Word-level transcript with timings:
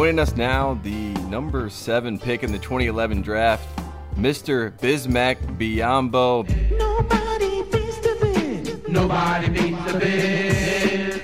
Joining 0.00 0.18
us 0.18 0.34
now, 0.34 0.80
the 0.82 1.12
number 1.28 1.68
seven 1.68 2.18
pick 2.18 2.42
in 2.42 2.50
the 2.50 2.58
2011 2.58 3.20
draft, 3.20 3.68
Mr. 4.16 4.72
Bismack 4.78 5.36
Biyombo. 5.58 6.48
Nobody 6.70 7.62
beats 7.64 7.98
the 7.98 8.16
Biz. 8.18 8.88
Nobody 8.88 9.50
beats 9.50 9.92
the 9.92 9.98
Biz. 9.98 11.20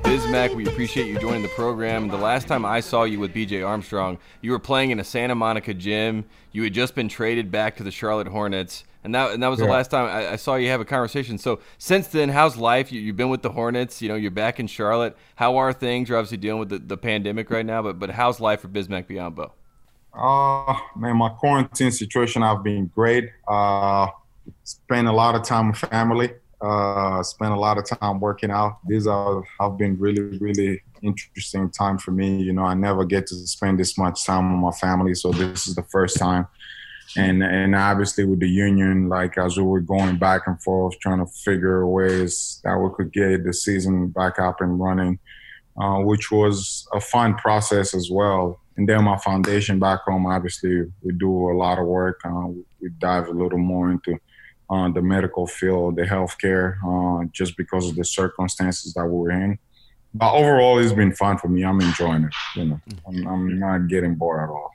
Bismack, 0.00 0.54
we 0.56 0.66
appreciate 0.66 1.08
you 1.08 1.18
joining 1.18 1.42
the 1.42 1.48
program. 1.48 2.08
The 2.08 2.16
last 2.16 2.48
time 2.48 2.64
I 2.64 2.80
saw 2.80 3.04
you 3.04 3.20
with 3.20 3.34
BJ 3.34 3.68
Armstrong, 3.68 4.16
you 4.40 4.52
were 4.52 4.58
playing 4.58 4.92
in 4.92 4.98
a 4.98 5.04
Santa 5.04 5.34
Monica 5.34 5.74
gym. 5.74 6.24
You 6.52 6.62
had 6.62 6.72
just 6.72 6.94
been 6.94 7.10
traded 7.10 7.50
back 7.50 7.76
to 7.76 7.82
the 7.82 7.90
Charlotte 7.90 8.28
Hornets, 8.28 8.84
and 9.02 9.14
that 9.14 9.32
and 9.32 9.42
that 9.42 9.48
was 9.48 9.60
yeah. 9.60 9.66
the 9.66 9.72
last 9.72 9.90
time 9.90 10.06
I, 10.06 10.32
I, 10.32 10.36
saw 10.36 10.56
you 10.56 10.68
have 10.68 10.80
a 10.80 10.84
conversation. 10.84 11.38
So 11.38 11.60
since 11.78 12.08
then, 12.08 12.28
how's 12.28 12.56
life? 12.56 12.92
You, 12.92 13.06
have 13.06 13.16
been 13.16 13.30
with 13.30 13.42
the 13.42 13.50
Hornets. 13.50 14.02
You 14.02 14.08
know, 14.08 14.14
you're 14.14 14.30
back 14.30 14.60
in 14.60 14.66
Charlotte. 14.66 15.16
How 15.36 15.56
are 15.56 15.72
things? 15.72 16.08
You're 16.08 16.18
obviously 16.18 16.36
dealing 16.36 16.60
with 16.60 16.68
the, 16.68 16.78
the 16.78 16.96
pandemic 16.96 17.50
right 17.50 17.64
now, 17.64 17.82
but 17.82 17.98
but 17.98 18.10
how's 18.10 18.40
life 18.40 18.60
for 18.60 18.68
Bismack 18.68 19.06
Biyombo? 19.06 19.52
Uh, 20.12 20.76
man, 20.96 21.16
my 21.16 21.28
quarantine 21.28 21.90
situation 21.90 22.42
I've 22.42 22.62
been 22.62 22.86
great. 22.86 23.30
Uh, 23.48 24.08
spend 24.64 25.08
a 25.08 25.12
lot 25.12 25.34
of 25.34 25.44
time 25.44 25.68
with 25.68 25.78
family. 25.78 26.30
Uh, 26.60 27.22
spend 27.22 27.54
a 27.54 27.56
lot 27.56 27.78
of 27.78 27.86
time 27.86 28.20
working 28.20 28.50
out. 28.50 28.78
These 28.86 29.06
are 29.06 29.42
have 29.58 29.78
been 29.78 29.98
really, 29.98 30.38
really 30.38 30.82
interesting 31.02 31.70
time 31.70 31.96
for 31.96 32.10
me. 32.10 32.42
You 32.42 32.52
know, 32.52 32.64
I 32.64 32.74
never 32.74 33.04
get 33.04 33.26
to 33.28 33.34
spend 33.46 33.78
this 33.78 33.96
much 33.96 34.24
time 34.26 34.52
with 34.52 34.60
my 34.60 34.78
family, 34.78 35.14
so 35.14 35.30
this 35.30 35.66
is 35.66 35.74
the 35.74 35.84
first 35.84 36.18
time. 36.18 36.46
And 37.16 37.42
and 37.42 37.74
obviously 37.74 38.24
with 38.24 38.40
the 38.40 38.48
union, 38.48 39.08
like 39.08 39.36
as 39.36 39.56
we 39.56 39.64
were 39.64 39.80
going 39.80 40.16
back 40.16 40.42
and 40.46 40.60
forth, 40.62 40.98
trying 41.00 41.18
to 41.18 41.32
figure 41.32 41.86
ways 41.86 42.60
that 42.64 42.76
we 42.76 42.88
could 42.94 43.12
get 43.12 43.44
the 43.44 43.52
season 43.52 44.08
back 44.08 44.38
up 44.38 44.60
and 44.60 44.78
running, 44.78 45.18
uh, 45.80 45.98
which 45.98 46.30
was 46.30 46.86
a 46.92 47.00
fun 47.00 47.34
process 47.34 47.94
as 47.94 48.10
well. 48.10 48.60
And 48.76 48.88
then 48.88 49.04
my 49.04 49.18
foundation 49.18 49.78
back 49.78 50.00
home, 50.02 50.26
obviously, 50.26 50.84
we 51.02 51.12
do 51.12 51.50
a 51.50 51.56
lot 51.56 51.78
of 51.78 51.86
work. 51.86 52.20
Uh, 52.24 52.46
we 52.80 52.88
dive 52.98 53.28
a 53.28 53.32
little 53.32 53.58
more 53.58 53.90
into 53.90 54.18
uh, 54.70 54.88
the 54.90 55.02
medical 55.02 55.46
field, 55.46 55.96
the 55.96 56.02
healthcare, 56.02 56.76
uh, 56.86 57.24
just 57.32 57.56
because 57.56 57.88
of 57.88 57.96
the 57.96 58.04
circumstances 58.04 58.94
that 58.94 59.06
we're 59.06 59.32
in. 59.32 59.58
But 60.14 60.32
overall, 60.34 60.78
it's 60.78 60.92
been 60.92 61.12
fun 61.12 61.38
for 61.38 61.48
me. 61.48 61.64
I'm 61.64 61.80
enjoying 61.80 62.24
it. 62.24 62.34
You 62.56 62.64
know, 62.64 62.80
I'm, 63.06 63.26
I'm 63.26 63.58
not 63.58 63.88
getting 63.88 64.14
bored 64.14 64.42
at 64.42 64.48
all. 64.48 64.70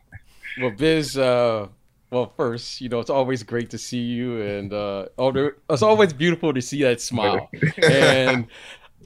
Well, 0.61 0.71
Biz, 0.71 1.17
uh, 1.17 1.67
well, 2.15 2.31
first, 2.37 2.79
you 2.79 2.87
know, 2.87 3.01
it's 3.01 3.09
always 3.09 3.43
great 3.43 3.69
to 3.71 3.77
see 3.77 3.99
you, 3.99 4.41
and 4.41 4.71
uh, 4.71 5.07
oh, 5.17 5.51
it's 5.69 5.81
always 5.81 6.13
beautiful 6.13 6.53
to 6.53 6.61
see 6.61 6.81
that 6.83 7.01
smile. 7.01 7.49
and 7.83 8.47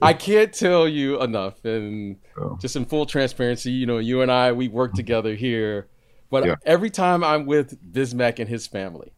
I 0.00 0.12
can't 0.12 0.52
tell 0.52 0.86
you 0.86 1.20
enough, 1.20 1.64
and 1.64 2.18
oh. 2.38 2.56
just 2.60 2.76
in 2.76 2.84
full 2.84 3.06
transparency, 3.06 3.72
you 3.72 3.84
know, 3.84 3.98
you 3.98 4.22
and 4.22 4.30
I, 4.30 4.52
we 4.52 4.68
work 4.68 4.94
together 4.94 5.34
here, 5.34 5.88
but 6.30 6.46
yeah. 6.46 6.54
every 6.64 6.88
time 6.88 7.24
I'm 7.24 7.46
with 7.46 7.82
Bismack 7.92 8.38
and 8.38 8.48
his 8.48 8.68
family, 8.68 9.10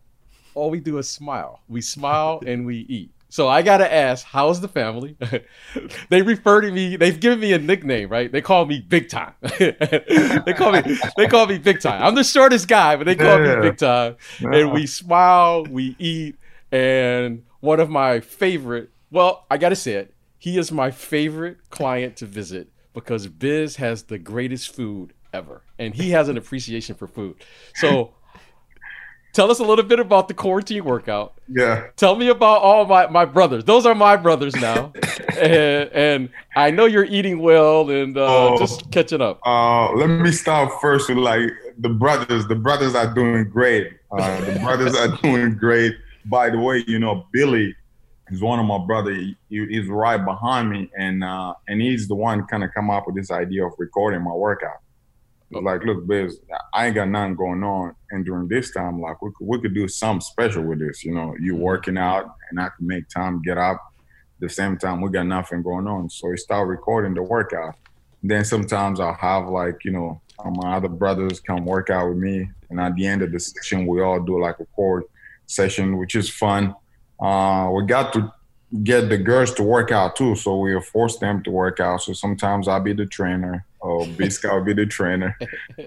all 0.54 0.70
we 0.70 0.80
do 0.80 0.96
is 0.96 1.06
smile. 1.06 1.60
We 1.68 1.82
smile 1.82 2.42
and 2.46 2.64
we 2.64 2.86
eat. 2.88 3.10
So 3.33 3.48
I 3.48 3.62
gotta 3.62 3.91
ask, 3.91 4.27
how's 4.27 4.61
the 4.61 4.69
family? 4.69 5.16
they 6.11 6.20
refer 6.20 6.61
to 6.61 6.70
me. 6.70 6.97
They've 6.97 7.19
given 7.19 7.41
me 7.41 7.55
a 7.55 7.58
nickname, 7.58 8.11
right? 8.11 8.30
They 8.30 8.42
call 8.42 8.66
me 8.66 8.80
Big 8.80 9.08
Time. 9.08 9.33
they 9.58 10.52
call 10.55 10.73
me. 10.73 10.83
They 11.17 11.29
call 11.29 11.46
me 11.46 11.56
Big 11.56 11.80
Time. 11.80 12.02
I'm 12.02 12.14
the 12.14 12.24
shortest 12.24 12.68
guy, 12.68 12.95
but 12.95 13.05
they 13.05 13.14
call 13.14 13.42
yeah. 13.42 13.55
me 13.55 13.70
Big 13.70 13.79
Time. 13.79 14.17
Yeah. 14.39 14.55
And 14.56 14.73
we 14.73 14.86
smile, 14.86 15.64
we 15.64 15.96
eat, 15.98 16.36
and 16.70 17.42
one 17.61 17.80
of 17.80 17.89
my 17.89 18.20
favorite. 18.20 18.90
Well, 19.11 19.46
I 19.51 19.56
gotta 19.56 19.77
say 19.77 19.95
it. 19.95 20.14
He 20.36 20.58
is 20.58 20.70
my 20.70 20.90
favorite 20.90 21.70
client 21.70 22.17
to 22.17 22.27
visit 22.27 22.68
because 22.92 23.29
Biz 23.29 23.77
has 23.77 24.02
the 24.02 24.18
greatest 24.18 24.74
food 24.74 25.14
ever, 25.33 25.62
and 25.79 25.95
he 25.95 26.11
has 26.11 26.29
an 26.29 26.36
appreciation 26.36 26.96
for 26.96 27.06
food. 27.06 27.42
So 27.77 28.12
Tell 29.32 29.50
us 29.50 29.60
a 29.60 29.64
little 29.64 29.84
bit 29.84 29.98
about 29.98 30.28
the 30.28 30.34
quarantine 30.34 30.84
workout. 30.84 31.32
Yeah. 31.48 31.86
Tell 31.96 32.16
me 32.16 32.28
about 32.28 32.60
all 32.60 32.84
my, 32.84 33.06
my 33.06 33.24
brothers. 33.24 33.64
Those 33.64 33.86
are 33.86 33.94
my 33.94 34.16
brothers 34.16 34.54
now. 34.56 34.92
and, 35.40 35.90
and, 35.92 36.28
I 36.54 36.70
know 36.70 36.84
you're 36.84 37.06
eating 37.06 37.38
well 37.38 37.88
and 37.88 38.16
uh, 38.18 38.26
oh, 38.26 38.58
just 38.58 38.90
catching 38.90 39.22
up. 39.22 39.40
Uh, 39.46 39.90
let 39.92 40.08
me 40.08 40.30
start 40.32 40.70
first 40.82 41.08
with 41.08 41.16
like 41.16 41.50
the 41.78 41.88
brothers. 41.88 42.46
The 42.46 42.54
brothers 42.54 42.94
are 42.94 43.12
doing 43.14 43.48
great. 43.48 43.94
Uh, 44.10 44.40
the 44.42 44.60
brothers 44.62 44.94
are 44.94 45.16
doing 45.22 45.56
great. 45.56 45.94
By 46.26 46.50
the 46.50 46.58
way, 46.58 46.84
you 46.86 46.98
know, 46.98 47.26
Billy 47.32 47.74
is 48.28 48.42
one 48.42 48.58
of 48.58 48.66
my 48.66 48.78
brother. 48.84 49.14
He, 49.14 49.34
he's 49.48 49.88
right 49.88 50.22
behind 50.22 50.68
me, 50.68 50.90
and 50.98 51.24
uh, 51.24 51.54
and 51.68 51.80
he's 51.80 52.06
the 52.06 52.14
one 52.14 52.46
kind 52.46 52.62
of 52.64 52.70
come 52.74 52.90
up 52.90 53.06
with 53.06 53.16
this 53.16 53.30
idea 53.30 53.64
of 53.64 53.72
recording 53.78 54.22
my 54.22 54.32
workout 54.32 54.82
like, 55.61 55.85
look, 55.85 56.07
Biz, 56.07 56.40
I 56.73 56.86
ain't 56.86 56.95
got 56.95 57.08
nothing 57.08 57.36
going 57.36 57.63
on, 57.63 57.95
and 58.11 58.24
during 58.24 58.48
this 58.48 58.73
time, 58.73 59.01
like, 59.01 59.20
we 59.20 59.30
could, 59.36 59.46
we 59.46 59.61
could 59.61 59.74
do 59.74 59.89
something 59.89 60.20
special 60.20 60.63
with 60.63 60.79
this. 60.79 61.05
You 61.05 61.14
know, 61.14 61.35
you 61.40 61.55
mm-hmm. 61.55 61.63
working 61.63 61.98
out, 61.98 62.35
and 62.51 62.58
I 62.61 62.68
can 62.77 62.86
make 62.86 63.08
time 63.08 63.42
get 63.42 63.58
up. 63.58 63.80
the 64.42 64.48
same 64.48 64.77
time, 64.77 65.01
we 65.01 65.11
got 65.11 65.27
nothing 65.27 65.62
going 65.62 65.86
on, 65.86 66.11
so 66.11 66.29
we 66.29 66.36
start 66.36 66.68
recording 66.68 67.14
the 67.14 67.23
workout. 67.23 67.77
Then 68.23 68.45
sometimes 68.45 69.01
I'll 69.01 69.14
have 69.14 69.48
like, 69.48 69.85
you 69.85 69.92
know, 69.92 70.20
my 70.45 70.77
other 70.77 70.89
brothers 70.89 71.41
come 71.41 71.64
work 71.64 71.91
out 71.91 72.08
with 72.08 72.18
me, 72.18 72.51
and 72.70 72.80
at 72.80 72.95
the 72.96 73.07
end 73.07 73.23
of 73.23 73.30
the 73.33 73.39
session, 73.39 73.86
we 73.86 74.02
all 74.02 74.20
do 74.20 74.41
like 74.41 74.58
a 74.58 74.67
core 74.67 75.05
session, 75.46 75.96
which 75.96 76.14
is 76.14 76.29
fun. 76.29 76.74
Uh, 77.20 77.70
we 77.73 77.85
got 77.85 78.12
to 78.14 78.33
get 78.83 79.08
the 79.08 79.18
girls 79.18 79.55
to 79.55 79.62
work 79.62 79.92
out 79.92 80.17
too, 80.17 80.35
so 80.35 80.58
we 80.58 80.80
force 80.80 81.18
them 81.18 81.42
to 81.45 81.51
work 81.51 81.79
out. 81.79 82.02
So 82.02 82.12
sometimes 82.12 82.67
I'll 82.67 82.80
be 82.80 82.95
the 82.95 83.07
trainer 83.07 83.64
Oh, 83.92 84.07
Bisca 84.07 84.53
will 84.53 84.64
be 84.64 84.75
the 84.75 84.86
trainer. 84.86 85.36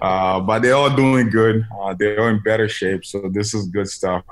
Uh, 0.02 0.40
but 0.40 0.62
they're 0.62 0.76
all 0.76 0.96
doing 0.96 1.30
good. 1.30 1.66
Uh, 1.80 1.96
they're 1.98 2.20
all 2.22 2.28
in 2.28 2.42
better 2.44 2.68
shape. 2.68 3.04
So 3.06 3.30
this 3.32 3.54
is 3.54 3.68
good 3.68 3.88
stuff. 3.88 4.24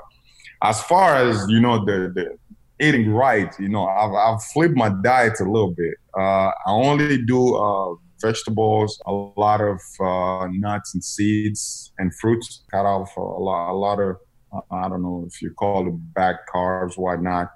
As 0.62 0.82
far 0.82 1.16
as, 1.16 1.44
you 1.48 1.60
know, 1.60 1.84
the, 1.84 2.12
the 2.14 2.38
eating 2.84 3.10
right, 3.10 3.52
you 3.58 3.68
know, 3.68 3.86
I've, 3.86 4.12
I've 4.12 4.42
flipped 4.52 4.76
my 4.76 4.90
diet 5.02 5.40
a 5.40 5.44
little 5.44 5.74
bit. 5.82 5.94
Uh, 6.16 6.50
I 6.66 6.70
only 6.88 7.22
do 7.22 7.56
uh, 7.56 7.94
vegetables, 8.20 9.00
a 9.06 9.12
lot 9.12 9.60
of 9.60 9.80
uh, 10.00 10.48
nuts 10.52 10.94
and 10.94 11.02
seeds 11.02 11.92
and 11.98 12.14
fruits. 12.14 12.62
Cut 12.70 12.86
off 12.86 13.16
a 13.16 13.20
lot, 13.20 13.72
a 13.72 13.76
lot 13.86 14.00
of, 14.00 14.16
uh, 14.52 14.60
I 14.70 14.88
don't 14.88 15.02
know 15.02 15.24
if 15.26 15.42
you 15.42 15.50
call 15.52 15.88
it 15.88 16.14
bad 16.14 16.36
carbs, 16.52 16.96
whatnot 16.96 17.50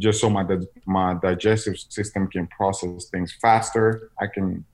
just 0.00 0.20
so 0.20 0.30
my 0.30 0.44
my 0.86 1.14
digestive 1.22 1.76
system 1.78 2.26
can 2.26 2.46
process 2.48 3.10
things 3.10 3.36
faster. 3.40 4.10
I 4.20 4.26
can 4.26 4.64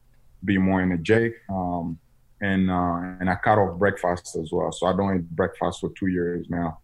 be 0.47 0.59
more 0.59 0.81
energetic. 0.81 1.35
Um, 1.51 1.99
and 2.41 2.71
uh, 2.71 3.17
and 3.21 3.31
I 3.31 3.37
cut 3.37 3.59
off 3.59 3.79
breakfast 3.79 4.37
as 4.37 4.51
well. 4.53 4.73
So 4.73 4.87
I 4.87 4.97
don't 4.97 5.17
eat 5.17 5.31
breakfast 5.31 5.81
for 5.81 5.91
two 5.99 6.09
years 6.09 6.47
now. 6.49 6.79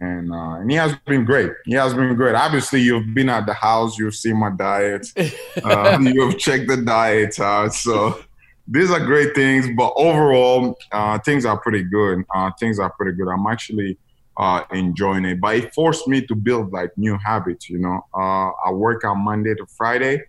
And 0.00 0.32
uh, 0.32 0.54
and 0.60 0.70
he 0.70 0.76
has 0.76 0.94
been 1.06 1.24
great. 1.24 1.52
He 1.64 1.74
has 1.74 1.94
been 1.94 2.14
great. 2.16 2.34
Obviously, 2.34 2.80
you've 2.80 3.14
been 3.14 3.28
at 3.28 3.46
the 3.46 3.54
house. 3.54 3.98
You've 3.98 4.14
seen 4.14 4.36
my 4.36 4.50
diet. 4.50 5.06
Uh, 5.64 5.98
you've 6.00 6.38
checked 6.38 6.68
the 6.68 6.76
diet 6.76 7.38
out. 7.40 7.74
So 7.74 8.20
these 8.66 8.90
are 8.92 9.00
great 9.00 9.34
things. 9.34 9.66
But 9.76 9.92
overall, 9.96 10.78
uh, 10.92 11.18
things 11.18 11.44
are 11.44 11.58
pretty 11.58 11.82
good. 11.82 12.24
Uh, 12.32 12.50
things 12.58 12.78
are 12.78 12.90
pretty 12.90 13.16
good. 13.16 13.28
I'm 13.28 13.46
actually 13.48 13.98
uh, 14.36 14.62
enjoying 14.70 15.24
it. 15.24 15.40
But 15.40 15.56
it 15.56 15.74
forced 15.74 16.06
me 16.06 16.24
to 16.26 16.34
build 16.34 16.72
like 16.72 16.96
new 16.96 17.18
habits. 17.18 17.68
You 17.68 17.78
know, 17.78 18.06
uh, 18.14 18.50
I 18.64 18.70
work 18.70 19.04
on 19.04 19.18
Monday 19.24 19.54
to 19.54 19.66
Friday. 19.76 20.22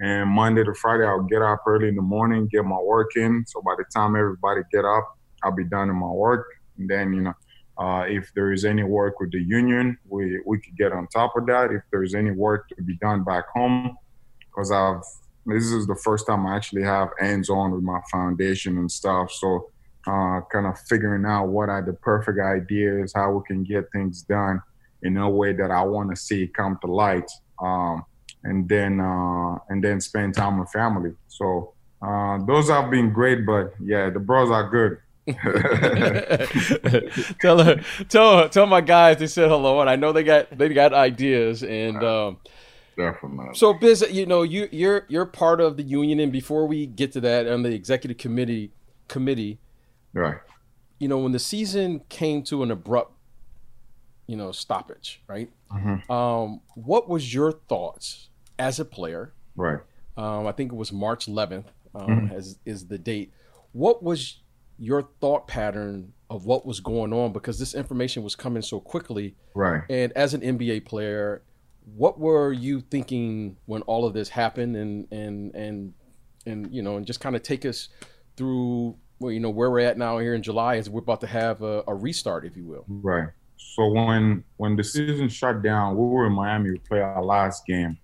And 0.00 0.30
Monday 0.30 0.64
to 0.64 0.74
Friday, 0.74 1.04
I'll 1.04 1.22
get 1.22 1.42
up 1.42 1.62
early 1.66 1.88
in 1.88 1.96
the 1.96 2.02
morning, 2.02 2.48
get 2.50 2.64
my 2.64 2.80
work 2.80 3.16
in. 3.16 3.44
So 3.46 3.60
by 3.62 3.74
the 3.76 3.84
time 3.94 4.16
everybody 4.16 4.62
get 4.72 4.84
up, 4.84 5.18
I'll 5.42 5.54
be 5.54 5.64
done 5.64 5.90
in 5.90 5.96
my 5.96 6.08
work. 6.08 6.46
And 6.78 6.88
then, 6.88 7.12
you 7.12 7.20
know, 7.22 7.34
uh, 7.78 8.04
if 8.08 8.30
there 8.34 8.52
is 8.52 8.64
any 8.64 8.82
work 8.82 9.20
with 9.20 9.30
the 9.32 9.42
union, 9.42 9.98
we, 10.08 10.40
we 10.46 10.58
could 10.58 10.76
get 10.76 10.92
on 10.92 11.06
top 11.08 11.36
of 11.36 11.46
that. 11.46 11.70
If 11.70 11.82
there's 11.90 12.14
any 12.14 12.30
work 12.30 12.68
to 12.70 12.82
be 12.82 12.96
done 12.96 13.24
back 13.24 13.48
home, 13.54 13.96
because 14.38 14.70
I've 14.70 15.02
this 15.46 15.72
is 15.72 15.86
the 15.86 15.96
first 15.96 16.26
time 16.26 16.46
I 16.46 16.56
actually 16.56 16.82
have 16.82 17.08
hands 17.18 17.48
on 17.48 17.72
with 17.72 17.82
my 17.82 18.00
foundation 18.10 18.78
and 18.78 18.90
stuff. 18.90 19.32
So 19.32 19.70
uh, 20.06 20.40
kind 20.52 20.66
of 20.66 20.78
figuring 20.88 21.24
out 21.24 21.46
what 21.46 21.68
are 21.68 21.82
the 21.82 21.94
perfect 21.94 22.38
ideas, 22.40 23.12
how 23.14 23.32
we 23.32 23.40
can 23.46 23.64
get 23.64 23.90
things 23.92 24.22
done 24.22 24.62
in 25.02 25.16
a 25.16 25.28
way 25.28 25.52
that 25.52 25.70
I 25.70 25.82
want 25.82 26.10
to 26.10 26.16
see 26.16 26.46
come 26.46 26.78
to 26.82 26.92
light. 26.92 27.30
Um, 27.60 28.04
and 28.44 28.68
then 28.68 29.00
uh, 29.00 29.58
and 29.68 29.82
then 29.82 30.00
spend 30.00 30.34
time 30.34 30.58
with 30.58 30.70
family. 30.70 31.12
So 31.28 31.74
uh, 32.02 32.38
those 32.46 32.68
have 32.68 32.90
been 32.90 33.12
great, 33.12 33.44
but 33.46 33.74
yeah, 33.82 34.10
the 34.10 34.20
bros 34.20 34.50
are 34.50 34.68
good. 34.68 34.98
tell 37.40 37.62
her, 37.62 37.80
tell 38.08 38.48
tell 38.48 38.66
my 38.66 38.80
guys 38.80 39.18
they 39.18 39.26
said 39.26 39.48
hello, 39.48 39.80
and 39.80 39.90
I 39.90 39.96
know 39.96 40.12
they 40.12 40.24
got 40.24 40.56
they 40.56 40.68
got 40.70 40.92
ideas 40.92 41.62
and. 41.62 42.02
Um, 42.02 42.38
Definitely. 42.96 43.54
So, 43.54 43.72
Biz, 43.72 44.08
you 44.10 44.26
know, 44.26 44.42
you 44.42 44.68
you're 44.72 45.06
you're 45.08 45.24
part 45.24 45.60
of 45.60 45.78
the 45.78 45.82
union, 45.82 46.20
and 46.20 46.30
before 46.30 46.66
we 46.66 46.84
get 46.86 47.12
to 47.12 47.20
that, 47.22 47.48
on 47.48 47.62
the 47.62 47.72
executive 47.72 48.18
committee 48.18 48.72
committee, 49.08 49.58
right? 50.12 50.36
You 50.98 51.08
know, 51.08 51.18
when 51.18 51.32
the 51.32 51.38
season 51.38 52.00
came 52.10 52.42
to 52.44 52.62
an 52.62 52.70
abrupt, 52.70 53.14
you 54.26 54.36
know, 54.36 54.52
stoppage, 54.52 55.22
right? 55.28 55.50
Mm-hmm. 55.72 56.12
Um, 56.12 56.60
what 56.74 57.08
was 57.08 57.32
your 57.32 57.52
thoughts 57.52 58.29
as 58.60 58.78
a 58.78 58.84
player. 58.84 59.32
Right. 59.56 59.80
Um, 60.16 60.46
I 60.46 60.52
think 60.52 60.72
it 60.72 60.76
was 60.76 60.92
March 60.92 61.26
11th 61.26 61.64
um, 61.94 62.06
mm-hmm. 62.06 62.34
as 62.34 62.58
is 62.64 62.86
the 62.86 62.98
date. 62.98 63.32
what 63.72 64.02
was 64.02 64.40
your 64.78 65.08
thought 65.20 65.46
pattern 65.46 66.12
of 66.30 66.46
what 66.46 66.64
was 66.64 66.80
going 66.80 67.12
on 67.12 67.32
because 67.32 67.58
this 67.58 67.74
information 67.74 68.22
was 68.22 68.34
coming 68.34 68.62
so 68.62 68.80
quickly. 68.80 69.34
Right. 69.54 69.82
And 69.90 70.10
as 70.12 70.32
an 70.32 70.40
NBA 70.40 70.86
player, 70.86 71.42
what 71.94 72.18
were 72.18 72.52
you 72.52 72.80
thinking 72.80 73.56
when 73.66 73.82
all 73.82 74.06
of 74.06 74.14
this 74.14 74.30
happened 74.30 74.76
and 74.76 75.06
and 75.12 75.54
and 75.54 75.92
and 76.46 76.72
you 76.72 76.80
know 76.82 76.96
and 76.96 77.06
just 77.06 77.20
kind 77.20 77.36
of 77.36 77.42
take 77.42 77.66
us 77.66 77.88
through 78.36 78.96
well, 79.18 79.32
you 79.32 79.40
know 79.40 79.50
where 79.50 79.70
we're 79.70 79.80
at 79.80 79.98
now 79.98 80.18
here 80.18 80.34
in 80.34 80.42
July 80.42 80.76
as 80.76 80.88
we're 80.88 81.00
about 81.00 81.20
to 81.20 81.26
have 81.26 81.60
a, 81.60 81.82
a 81.86 81.94
restart, 81.94 82.46
if 82.46 82.56
you 82.56 82.64
will. 82.64 82.86
Right. 82.88 83.28
So 83.58 83.86
when 83.88 84.44
when 84.56 84.76
the 84.76 84.84
season 84.84 85.28
shut 85.28 85.62
down, 85.62 85.96
we 85.96 86.06
were 86.06 86.26
in 86.26 86.32
Miami. 86.32 86.70
We 86.70 86.78
played 86.78 87.02
our 87.02 87.22
last 87.22 87.66
game. 87.66 87.98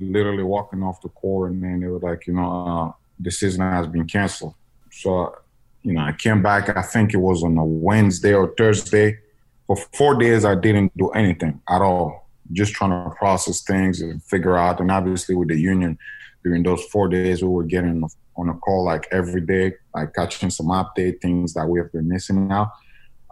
Literally 0.00 0.42
walking 0.42 0.82
off 0.82 1.00
the 1.02 1.08
court, 1.10 1.52
and 1.52 1.62
then 1.62 1.80
they 1.80 1.86
were 1.86 1.98
like, 1.98 2.26
you 2.26 2.32
know, 2.32 2.66
uh, 2.66 2.92
the 3.18 3.30
season 3.30 3.60
has 3.60 3.86
been 3.86 4.06
canceled. 4.06 4.54
So 4.90 5.34
you 5.82 5.94
know, 5.94 6.02
I 6.02 6.12
came 6.12 6.42
back, 6.42 6.76
I 6.76 6.82
think 6.82 7.14
it 7.14 7.18
was 7.18 7.42
on 7.42 7.56
a 7.56 7.64
Wednesday 7.64 8.34
or 8.34 8.52
Thursday. 8.56 9.18
For 9.66 9.76
four 9.94 10.16
days, 10.16 10.44
I 10.44 10.54
didn't 10.54 10.96
do 10.96 11.08
anything 11.10 11.60
at 11.68 11.80
all, 11.80 12.28
just 12.52 12.72
trying 12.72 12.90
to 12.90 13.14
process 13.16 13.62
things 13.62 14.00
and 14.00 14.22
figure 14.24 14.56
out. 14.56 14.80
And 14.80 14.90
obviously, 14.90 15.34
with 15.34 15.48
the 15.48 15.58
union, 15.58 15.98
during 16.44 16.62
those 16.62 16.84
four 16.86 17.08
days, 17.08 17.42
we 17.42 17.48
were 17.48 17.64
getting 17.64 18.02
on 18.36 18.48
a 18.48 18.54
call 18.54 18.84
like 18.84 19.06
every 19.12 19.40
day, 19.40 19.74
like 19.94 20.14
catching 20.14 20.50
some 20.50 20.66
update, 20.66 21.20
things 21.20 21.54
that 21.54 21.66
we 21.66 21.78
have 21.78 21.92
been 21.92 22.08
missing 22.08 22.48
now. 22.48 22.72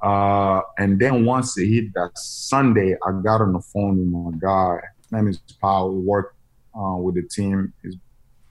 Uh, 0.03 0.61
and 0.79 1.01
then 1.01 1.25
once 1.25 1.59
it 1.59 1.67
hit 1.67 1.93
that 1.95 2.17
Sunday, 2.17 2.97
I 3.05 3.11
got 3.23 3.41
on 3.41 3.53
the 3.53 3.61
phone 3.61 3.99
with 3.99 4.35
my 4.35 4.39
guy. 4.39 4.81
His 5.03 5.13
name 5.13 5.29
is 5.29 5.39
Paul. 5.61 5.93
We 5.93 6.03
work 6.03 6.37
uh, 6.79 6.97
with 6.97 7.17
the 7.17 7.23
team. 7.23 7.73
He's, 7.83 7.95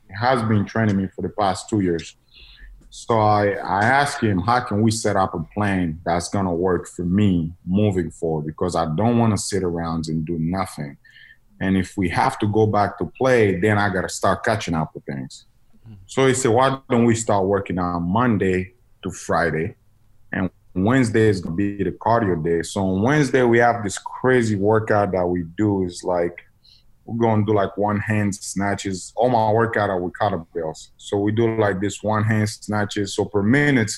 he 0.08 0.14
has 0.20 0.42
been 0.44 0.66
training 0.66 0.98
me 0.98 1.08
for 1.16 1.22
the 1.22 1.30
past 1.30 1.70
two 1.70 1.82
years. 1.82 2.16
So 2.90 3.20
I, 3.20 3.50
I 3.50 3.84
asked 3.84 4.22
him, 4.22 4.40
how 4.40 4.62
can 4.62 4.82
we 4.82 4.92
set 4.92 5.16
up 5.16 5.34
a 5.34 5.44
plan 5.54 6.00
that's 6.06 6.30
going 6.30 6.46
to 6.46 6.52
work 6.52 6.88
for 6.88 7.04
me 7.04 7.54
moving 7.66 8.10
forward? 8.10 8.46
Because 8.46 8.76
I 8.76 8.86
don't 8.96 9.18
want 9.18 9.32
to 9.34 9.38
sit 9.38 9.64
around 9.64 10.08
and 10.08 10.26
do 10.26 10.38
nothing. 10.40 10.98
And 11.60 11.76
if 11.76 11.98
we 11.98 12.10
have 12.10 12.40
to 12.40 12.48
go 12.48 12.66
back 12.66 12.98
to 13.00 13.06
play, 13.06 13.60
then 13.60 13.78
I 13.78 13.90
got 13.90 14.04
to 14.04 14.10
start 14.10 14.44
catching 14.44 14.74
up 14.74 14.96
with 14.96 15.06
things. 15.06 15.46
Mm-hmm. 15.86 15.96
So 16.06 16.28
he 16.28 16.34
said, 16.34 16.52
why 16.52 16.80
don't 16.90 17.06
we 17.06 17.16
start 17.16 17.46
working 17.46 17.78
on 17.78 18.04
Monday 18.04 18.74
to 19.04 19.12
Friday? 19.12 19.76
And 20.32 20.50
Wednesday 20.74 21.28
is 21.28 21.42
going 21.42 21.58
to 21.58 21.78
be 21.78 21.84
the 21.84 21.92
cardio 21.92 22.42
day. 22.44 22.62
So 22.62 22.82
on 22.82 23.02
Wednesday, 23.02 23.44
we 23.44 23.58
have 23.60 23.84
this 23.84 23.98
crazy 23.98 24.56
workout 24.56 25.12
that 25.12 25.26
we 25.26 25.44
do. 25.58 25.84
is 25.84 26.04
like 26.04 26.47
we're 27.08 27.26
going 27.26 27.46
to 27.46 27.52
do 27.52 27.56
like 27.56 27.78
one 27.78 28.00
hand 28.00 28.36
snatches. 28.36 29.14
All 29.16 29.30
my 29.30 29.50
workout 29.52 29.90
are 29.90 30.00
with 30.00 30.14
kettlebells. 30.14 30.90
So 30.98 31.18
we 31.18 31.32
do 31.32 31.58
like 31.58 31.80
this 31.80 32.04
one 32.04 32.24
hand 32.24 32.50
snatches. 32.50 33.16
So 33.16 33.26
per 33.26 33.42
minute, 33.42 33.92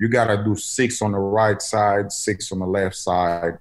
you 0.00 0.08
got 0.08 0.28
to 0.28 0.42
do 0.42 0.56
six 0.56 1.02
on 1.02 1.12
the 1.12 1.18
right 1.18 1.60
side, 1.60 2.10
six 2.10 2.50
on 2.50 2.60
the 2.60 2.66
left 2.66 2.96
side 2.96 3.58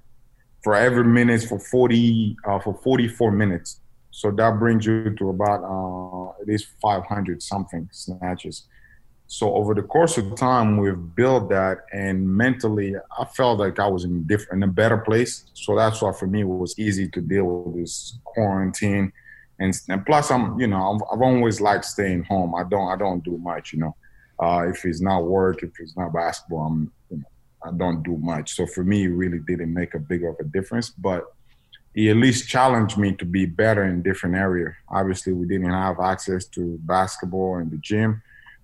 for 0.63 0.73
every 0.73 1.03
minute 1.03 1.43
for 1.43 1.59
40, 1.59 2.37
uh, 2.47 2.59
for 2.59 2.73
44 2.81 3.31
minutes. 3.31 3.81
So 4.11 4.31
that 4.31 4.57
brings 4.57 4.85
you 4.85 5.13
to 5.15 5.29
about 5.29 5.63
uh, 5.63 6.41
at 6.41 6.47
least 6.47 6.67
500 6.81 7.43
something 7.43 7.89
snatches. 7.91 8.67
So 9.27 9.53
over 9.55 9.73
the 9.73 9.81
course 9.81 10.17
of 10.17 10.35
time, 10.35 10.77
we've 10.77 11.15
built 11.15 11.49
that, 11.49 11.85
and 11.91 12.27
mentally, 12.27 12.95
I 12.95 13.25
felt 13.25 13.59
like 13.59 13.79
I 13.79 13.87
was 13.87 14.03
in 14.03 14.23
different, 14.23 14.63
in 14.63 14.69
a 14.69 14.71
better 14.71 14.97
place. 14.97 15.45
So 15.53 15.75
that's 15.75 16.01
why 16.01 16.11
for 16.11 16.27
me 16.27 16.41
it 16.41 16.47
was 16.47 16.77
easy 16.77 17.07
to 17.09 17.21
deal 17.21 17.45
with 17.45 17.81
this 17.81 18.19
quarantine, 18.23 19.11
and, 19.59 19.73
and 19.89 20.05
plus 20.05 20.29
I'm, 20.29 20.59
you 20.59 20.67
know, 20.67 20.93
I've, 20.93 21.01
I've, 21.11 21.21
always 21.21 21.61
liked 21.61 21.85
staying 21.85 22.23
home. 22.25 22.53
I 22.53 22.63
don't, 22.63 22.89
I 22.89 22.95
don't 22.95 23.23
do 23.23 23.37
much, 23.37 23.73
you 23.73 23.79
know. 23.79 23.95
Uh, 24.39 24.67
if 24.67 24.83
it's 24.85 25.01
not 25.01 25.23
work, 25.23 25.63
if 25.63 25.71
it's 25.79 25.95
not 25.95 26.13
basketball, 26.13 26.67
I'm, 26.67 26.91
you 27.09 27.17
know, 27.17 27.23
I 27.63 27.71
don't 27.71 28.03
do 28.03 28.17
much. 28.17 28.55
So 28.55 28.65
for 28.65 28.83
me, 28.83 29.05
it 29.05 29.09
really 29.09 29.39
didn't 29.39 29.73
make 29.73 29.93
a 29.93 29.99
big 29.99 30.23
of 30.25 30.35
a 30.39 30.43
difference, 30.43 30.89
but 30.89 31.25
he 31.93 32.09
at 32.09 32.17
least 32.17 32.49
challenged 32.49 32.97
me 32.97 33.13
to 33.13 33.25
be 33.25 33.45
better 33.45 33.83
in 33.83 34.01
different 34.01 34.35
area. 34.35 34.75
Obviously, 34.89 35.33
we 35.33 35.47
didn't 35.47 35.69
have 35.69 35.99
access 35.99 36.45
to 36.45 36.79
basketball 36.83 37.57
and 37.57 37.71
the 37.71 37.77
gym 37.77 38.21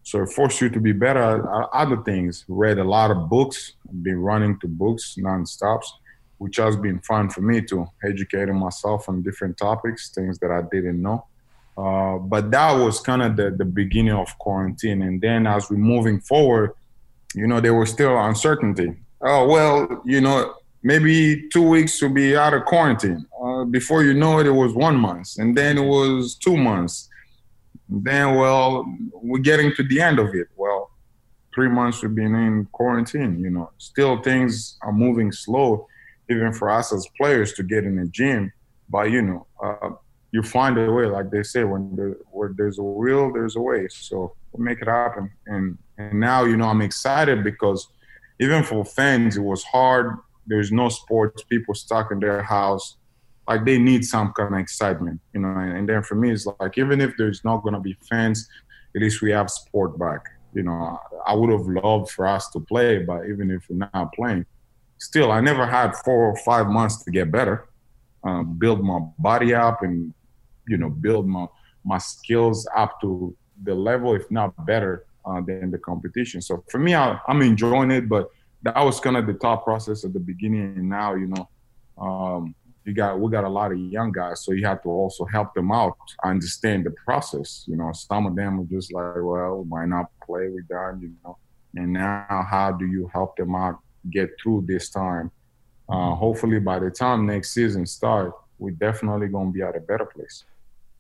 so 0.09 0.23
it 0.23 0.29
forced 0.29 0.59
you 0.59 0.69
to 0.71 0.79
be 0.79 0.91
better 0.91 1.21
at 1.21 1.69
other 1.71 1.97
things. 1.97 2.43
Read 2.47 2.79
a 2.79 2.83
lot 2.83 3.11
of 3.11 3.29
books, 3.29 3.73
been 4.01 4.17
running 4.17 4.59
to 4.59 4.67
books 4.67 5.15
nonstop, 5.19 5.83
which 6.39 6.57
has 6.57 6.75
been 6.75 6.99
fun 7.01 7.29
for 7.29 7.41
me 7.41 7.61
to 7.61 7.85
educating 8.03 8.55
myself 8.55 9.07
on 9.07 9.21
different 9.21 9.55
topics, 9.55 10.09
things 10.09 10.39
that 10.39 10.49
I 10.49 10.63
didn't 10.71 10.99
know. 10.99 11.27
Uh, 11.77 12.17
but 12.17 12.49
that 12.49 12.71
was 12.71 12.99
kind 12.99 13.21
of 13.21 13.35
the, 13.35 13.51
the 13.51 13.65
beginning 13.65 14.13
of 14.13 14.35
quarantine. 14.39 15.03
And 15.03 15.21
then 15.21 15.45
as 15.45 15.69
we're 15.69 15.77
moving 15.77 16.19
forward, 16.21 16.71
you 17.35 17.45
know, 17.45 17.61
there 17.61 17.75
was 17.75 17.91
still 17.91 18.17
uncertainty. 18.19 18.95
Oh, 19.21 19.47
well, 19.47 20.01
you 20.05 20.21
know, 20.21 20.55
maybe 20.81 21.47
two 21.49 21.69
weeks 21.69 21.99
to 21.99 22.09
be 22.09 22.35
out 22.35 22.55
of 22.55 22.65
quarantine. 22.65 23.27
Uh, 23.39 23.63
before 23.65 24.01
you 24.03 24.15
know 24.15 24.39
it, 24.39 24.47
it 24.47 24.57
was 24.63 24.73
one 24.73 24.95
month. 24.95 25.37
And 25.37 25.55
then 25.55 25.77
it 25.77 25.85
was 25.85 26.33
two 26.33 26.57
months 26.57 27.09
then, 27.89 28.35
well, 28.35 28.85
we're 29.13 29.39
getting 29.39 29.73
to 29.75 29.83
the 29.83 29.99
end 29.99 30.19
of 30.19 30.33
it. 30.35 30.47
Well, 30.55 30.91
three 31.53 31.69
months 31.69 32.01
we've 32.01 32.13
been 32.13 32.35
in 32.35 32.65
quarantine. 32.71 33.39
You 33.39 33.49
know, 33.49 33.71
still 33.77 34.21
things 34.21 34.77
are 34.83 34.91
moving 34.93 35.31
slow, 35.31 35.87
even 36.29 36.53
for 36.53 36.69
us 36.69 36.93
as 36.93 37.07
players 37.17 37.53
to 37.53 37.63
get 37.63 37.85
in 37.85 37.95
the 37.95 38.07
gym. 38.07 38.53
But 38.89 39.11
you 39.11 39.23
know, 39.23 39.47
uh, 39.61 39.91
you 40.31 40.43
find 40.43 40.77
a 40.77 40.91
way, 40.91 41.07
like 41.07 41.31
they 41.31 41.41
say, 41.41 41.63
when 41.63 42.15
where 42.31 42.53
there's 42.55 42.77
a 42.77 42.83
will, 42.83 43.33
there's 43.33 43.55
a 43.55 43.61
way. 43.61 43.87
So 43.89 44.35
we'll 44.51 44.63
make 44.63 44.81
it 44.81 44.87
happen. 44.87 45.31
And 45.47 45.77
and 45.97 46.19
now, 46.19 46.45
you 46.45 46.57
know, 46.57 46.67
I'm 46.67 46.81
excited 46.81 47.43
because 47.43 47.87
even 48.39 48.63
for 48.63 48.85
fans, 48.85 49.35
it 49.35 49.41
was 49.41 49.63
hard. 49.63 50.15
There's 50.45 50.71
no 50.71 50.89
sports. 50.89 51.43
People 51.43 51.73
stuck 51.73 52.11
in 52.11 52.19
their 52.19 52.43
house 52.43 52.95
like 53.49 53.65
they 53.65 53.79
need 53.79 54.05
some 54.05 54.31
kind 54.33 54.53
of 54.53 54.59
excitement, 54.59 55.19
you 55.33 55.41
know. 55.41 55.49
And, 55.49 55.77
and 55.77 55.89
then 55.89 56.03
for 56.03 56.15
me, 56.15 56.31
it's 56.31 56.45
like 56.59 56.77
even 56.77 57.01
if 57.01 57.17
there's 57.17 57.43
not 57.43 57.63
gonna 57.63 57.79
be 57.79 57.97
fans, 58.07 58.47
at 58.95 59.01
least 59.01 59.21
we 59.21 59.31
have 59.31 59.49
sport 59.49 59.97
back. 59.97 60.21
You 60.53 60.63
know, 60.63 60.99
I 61.25 61.33
would 61.33 61.49
have 61.49 61.67
loved 61.67 62.11
for 62.11 62.27
us 62.27 62.49
to 62.51 62.59
play, 62.59 62.99
but 62.99 63.25
even 63.25 63.51
if 63.51 63.63
we're 63.67 63.87
not 63.93 64.13
playing, 64.13 64.45
still, 64.99 65.31
I 65.31 65.41
never 65.41 65.65
had 65.65 65.95
four 66.05 66.31
or 66.31 66.37
five 66.37 66.67
months 66.67 67.03
to 67.03 67.11
get 67.11 67.31
better, 67.31 67.67
um, 68.23 68.57
build 68.57 68.83
my 68.83 68.99
body 69.17 69.53
up, 69.53 69.81
and 69.81 70.13
you 70.67 70.77
know, 70.77 70.89
build 70.89 71.27
my 71.27 71.47
my 71.83 71.97
skills 71.97 72.67
up 72.75 73.01
to 73.01 73.35
the 73.63 73.73
level, 73.73 74.15
if 74.15 74.29
not 74.29 74.53
better, 74.65 75.05
uh, 75.25 75.41
than 75.41 75.71
the 75.71 75.79
competition. 75.79 76.39
So 76.39 76.63
for 76.69 76.77
me, 76.77 76.93
I, 76.93 77.19
am 77.27 77.41
enjoying 77.41 77.91
it, 77.91 78.07
but 78.07 78.29
that 78.61 78.79
was 78.79 78.99
kind 78.99 79.17
of 79.17 79.25
the 79.25 79.33
thought 79.33 79.63
process 79.63 80.03
at 80.05 80.13
the 80.13 80.19
beginning. 80.19 80.75
And 80.77 80.89
now, 80.89 81.15
you 81.15 81.27
know, 81.27 81.49
um, 81.97 82.55
you 82.85 82.93
got 82.93 83.19
we 83.19 83.31
got 83.31 83.43
a 83.43 83.49
lot 83.49 83.71
of 83.71 83.77
young 83.77 84.11
guys, 84.11 84.43
so 84.43 84.51
you 84.51 84.65
have 84.65 84.81
to 84.83 84.89
also 84.89 85.25
help 85.25 85.53
them 85.53 85.71
out 85.71 85.97
understand 86.23 86.85
the 86.85 86.91
process. 86.91 87.65
You 87.67 87.75
know, 87.75 87.91
some 87.93 88.25
of 88.25 88.35
them 88.35 88.59
are 88.59 88.65
just 88.65 88.93
like, 88.93 89.15
well, 89.15 89.65
why 89.67 89.85
not 89.85 90.07
play 90.25 90.49
with 90.49 90.67
done, 90.67 90.99
you 91.01 91.11
know. 91.23 91.37
And 91.75 91.93
now, 91.93 92.45
how 92.49 92.71
do 92.71 92.85
you 92.85 93.09
help 93.13 93.35
them 93.35 93.55
out 93.55 93.79
get 94.11 94.29
through 94.41 94.65
this 94.67 94.89
time? 94.89 95.31
Uh, 95.87 96.15
hopefully, 96.15 96.59
by 96.59 96.79
the 96.79 96.89
time 96.89 97.25
next 97.25 97.51
season 97.51 97.85
start, 97.85 98.33
we're 98.57 98.71
definitely 98.71 99.27
gonna 99.27 99.51
be 99.51 99.61
at 99.61 99.75
a 99.75 99.79
better 99.79 100.05
place. 100.05 100.45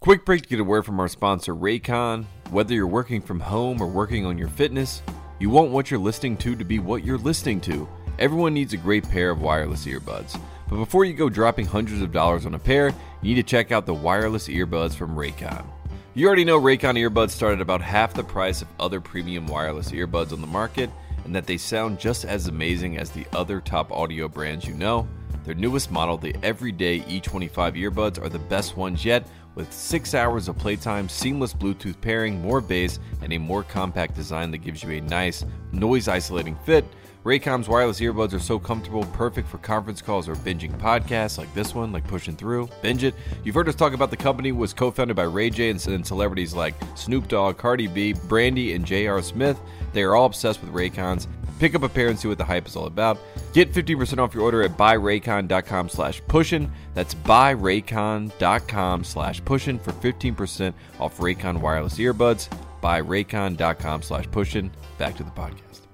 Quick 0.01 0.25
break 0.25 0.43
to 0.43 0.49
get 0.49 0.59
a 0.59 0.63
word 0.63 0.85
from 0.85 0.99
our 0.99 1.09
sponsor, 1.09 1.53
Raycon. 1.53 2.25
Whether 2.51 2.73
you're 2.73 2.87
working 2.87 3.21
from 3.21 3.39
home 3.39 3.81
or 3.81 3.87
working 3.87 4.25
on 4.25 4.37
your 4.37 4.47
fitness, 4.47 5.01
you 5.39 5.49
want 5.49 5.71
what 5.71 5.91
you're 5.91 5.99
listening 5.99 6.37
to 6.37 6.55
to 6.55 6.63
be 6.63 6.79
what 6.79 7.03
you're 7.03 7.17
listening 7.17 7.59
to. 7.61 7.87
Everyone 8.17 8.53
needs 8.53 8.73
a 8.73 8.77
great 8.77 9.07
pair 9.07 9.29
of 9.29 9.41
wireless 9.41 9.85
earbuds. 9.85 10.39
But 10.69 10.77
before 10.77 11.03
you 11.03 11.13
go 11.13 11.29
dropping 11.29 11.65
hundreds 11.65 12.01
of 12.01 12.11
dollars 12.11 12.45
on 12.45 12.53
a 12.53 12.59
pair, 12.59 12.89
you 13.21 13.33
need 13.33 13.41
to 13.41 13.43
check 13.43 13.71
out 13.71 13.85
the 13.85 13.93
wireless 13.93 14.47
earbuds 14.47 14.93
from 14.93 15.15
Raycon. 15.15 15.65
You 16.13 16.27
already 16.27 16.45
know 16.45 16.59
Raycon 16.59 16.97
earbuds 16.97 17.31
start 17.31 17.53
at 17.53 17.61
about 17.61 17.81
half 17.81 18.13
the 18.13 18.23
price 18.23 18.61
of 18.61 18.67
other 18.79 19.01
premium 19.01 19.47
wireless 19.47 19.91
earbuds 19.91 20.31
on 20.31 20.41
the 20.41 20.47
market, 20.47 20.91
and 21.25 21.35
that 21.35 21.47
they 21.47 21.57
sound 21.57 21.99
just 21.99 22.23
as 22.23 22.47
amazing 22.47 22.97
as 22.97 23.09
the 23.09 23.25
other 23.33 23.61
top 23.61 23.91
audio 23.91 24.27
brands 24.27 24.65
you 24.65 24.73
know. 24.75 25.07
Their 25.43 25.55
newest 25.55 25.89
model, 25.89 26.17
the 26.17 26.35
Everyday 26.43 26.99
E25 27.01 27.75
earbuds, 27.75 28.21
are 28.21 28.29
the 28.29 28.37
best 28.37 28.77
ones 28.77 29.03
yet, 29.03 29.27
with 29.55 29.73
6 29.73 30.13
hours 30.13 30.47
of 30.47 30.57
playtime, 30.57 31.09
seamless 31.09 31.53
Bluetooth 31.53 31.99
pairing, 31.99 32.41
more 32.41 32.61
bass, 32.61 32.99
and 33.21 33.33
a 33.33 33.39
more 33.39 33.63
compact 33.63 34.15
design 34.15 34.51
that 34.51 34.59
gives 34.59 34.83
you 34.83 34.91
a 34.91 35.01
nice, 35.01 35.43
noise 35.71 36.07
isolating 36.07 36.55
fit 36.65 36.85
Raycon's 37.25 37.67
wireless 37.67 37.99
earbuds 37.99 38.33
are 38.33 38.39
so 38.39 38.57
comfortable, 38.57 39.03
perfect 39.07 39.49
for 39.49 39.57
conference 39.57 40.01
calls 40.01 40.29
or 40.29 40.35
binging 40.35 40.71
podcasts 40.79 41.37
like 41.37 41.53
this 41.53 41.75
one, 41.75 41.91
like 41.91 42.07
Pushing 42.07 42.35
Through. 42.35 42.69
Binge 42.81 43.03
it. 43.03 43.13
You've 43.43 43.55
heard 43.55 43.67
us 43.67 43.75
talk 43.75 43.93
about 43.93 44.09
the 44.09 44.17
company 44.17 44.53
was 44.53 44.73
co-founded 44.73 45.17
by 45.17 45.23
Ray 45.23 45.49
J 45.49 45.69
and, 45.69 45.81
celebrities 45.81 46.53
like 46.53 46.75
Snoop 46.95 47.27
Dogg, 47.27 47.57
Cardi 47.57 47.87
B, 47.87 48.13
Brandy, 48.13 48.73
and 48.73 48.85
J.R. 48.85 49.21
Smith. 49.21 49.59
They 49.91 50.03
are 50.03 50.15
all 50.15 50.27
obsessed 50.27 50.61
with 50.61 50.71
Raycons. 50.71 51.27
Pick 51.59 51.75
up 51.75 51.83
a 51.83 51.89
pair 51.89 52.07
and 52.07 52.17
see 52.17 52.29
what 52.29 52.37
the 52.37 52.45
hype 52.45 52.67
is 52.67 52.77
all 52.77 52.85
about. 52.85 53.17
Get 53.51 53.73
50% 53.73 54.19
off 54.19 54.33
your 54.33 54.43
order 54.43 54.63
at 54.63 54.77
buyraycon.com 54.77 55.89
slash 55.89 56.21
pushin. 56.27 56.71
That's 56.93 57.13
buyraycon.com 57.13 59.03
slash 59.03 59.41
pushin 59.43 59.77
for 59.77 59.91
15% 59.91 60.73
off 61.01 61.17
Raycon 61.17 61.59
wireless 61.59 61.97
earbuds. 61.97 62.47
by 62.79 63.01
raycon.com 63.01 64.01
slash 64.03 64.31
pushing. 64.31 64.71
Back 64.97 65.17
to 65.17 65.23
the 65.23 65.31
podcast. 65.31 65.88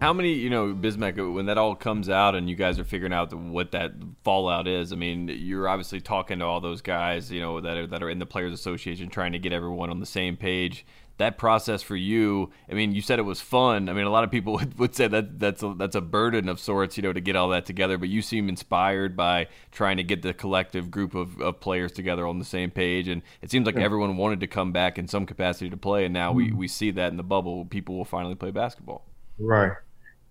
How 0.00 0.12
many, 0.12 0.34
you 0.34 0.50
know, 0.50 0.74
Bismack, 0.74 1.32
when 1.32 1.46
that 1.46 1.56
all 1.56 1.74
comes 1.74 2.10
out 2.10 2.34
and 2.34 2.50
you 2.50 2.54
guys 2.54 2.78
are 2.78 2.84
figuring 2.84 3.14
out 3.14 3.32
what 3.32 3.72
that 3.72 3.92
fallout 4.24 4.68
is, 4.68 4.92
I 4.92 4.96
mean, 4.96 5.28
you're 5.28 5.68
obviously 5.68 6.02
talking 6.02 6.40
to 6.40 6.44
all 6.44 6.60
those 6.60 6.82
guys, 6.82 7.32
you 7.32 7.40
know, 7.40 7.62
that 7.62 7.76
are, 7.78 7.86
that 7.86 8.02
are 8.02 8.10
in 8.10 8.18
the 8.18 8.26
Players 8.26 8.52
Association 8.52 9.08
trying 9.08 9.32
to 9.32 9.38
get 9.38 9.54
everyone 9.54 9.88
on 9.88 10.00
the 10.00 10.06
same 10.06 10.36
page. 10.36 10.84
That 11.16 11.38
process 11.38 11.82
for 11.82 11.96
you, 11.96 12.50
I 12.70 12.74
mean, 12.74 12.92
you 12.92 13.00
said 13.00 13.18
it 13.18 13.22
was 13.22 13.40
fun. 13.40 13.88
I 13.88 13.94
mean, 13.94 14.04
a 14.04 14.10
lot 14.10 14.22
of 14.22 14.30
people 14.30 14.52
would, 14.56 14.78
would 14.78 14.94
say 14.94 15.08
that 15.08 15.38
that's 15.38 15.62
a, 15.62 15.72
that's 15.74 15.96
a 15.96 16.02
burden 16.02 16.50
of 16.50 16.60
sorts, 16.60 16.98
you 16.98 17.02
know, 17.02 17.14
to 17.14 17.20
get 17.22 17.34
all 17.34 17.48
that 17.48 17.64
together, 17.64 17.96
but 17.96 18.10
you 18.10 18.20
seem 18.20 18.50
inspired 18.50 19.16
by 19.16 19.48
trying 19.72 19.96
to 19.96 20.04
get 20.04 20.20
the 20.20 20.34
collective 20.34 20.90
group 20.90 21.14
of, 21.14 21.40
of 21.40 21.58
players 21.58 21.90
together 21.90 22.26
on 22.26 22.38
the 22.38 22.44
same 22.44 22.70
page. 22.70 23.08
And 23.08 23.22
it 23.40 23.50
seems 23.50 23.64
like 23.64 23.76
yeah. 23.76 23.84
everyone 23.84 24.18
wanted 24.18 24.40
to 24.40 24.46
come 24.46 24.72
back 24.72 24.98
in 24.98 25.08
some 25.08 25.24
capacity 25.24 25.70
to 25.70 25.76
play. 25.78 26.04
And 26.04 26.12
now 26.12 26.32
mm-hmm. 26.32 26.36
we, 26.36 26.52
we 26.52 26.68
see 26.68 26.90
that 26.90 27.12
in 27.12 27.16
the 27.16 27.22
bubble. 27.22 27.64
People 27.64 27.96
will 27.96 28.04
finally 28.04 28.34
play 28.34 28.50
basketball. 28.50 29.06
Right 29.38 29.72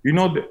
you 0.05 0.13
know 0.13 0.33
the, 0.33 0.47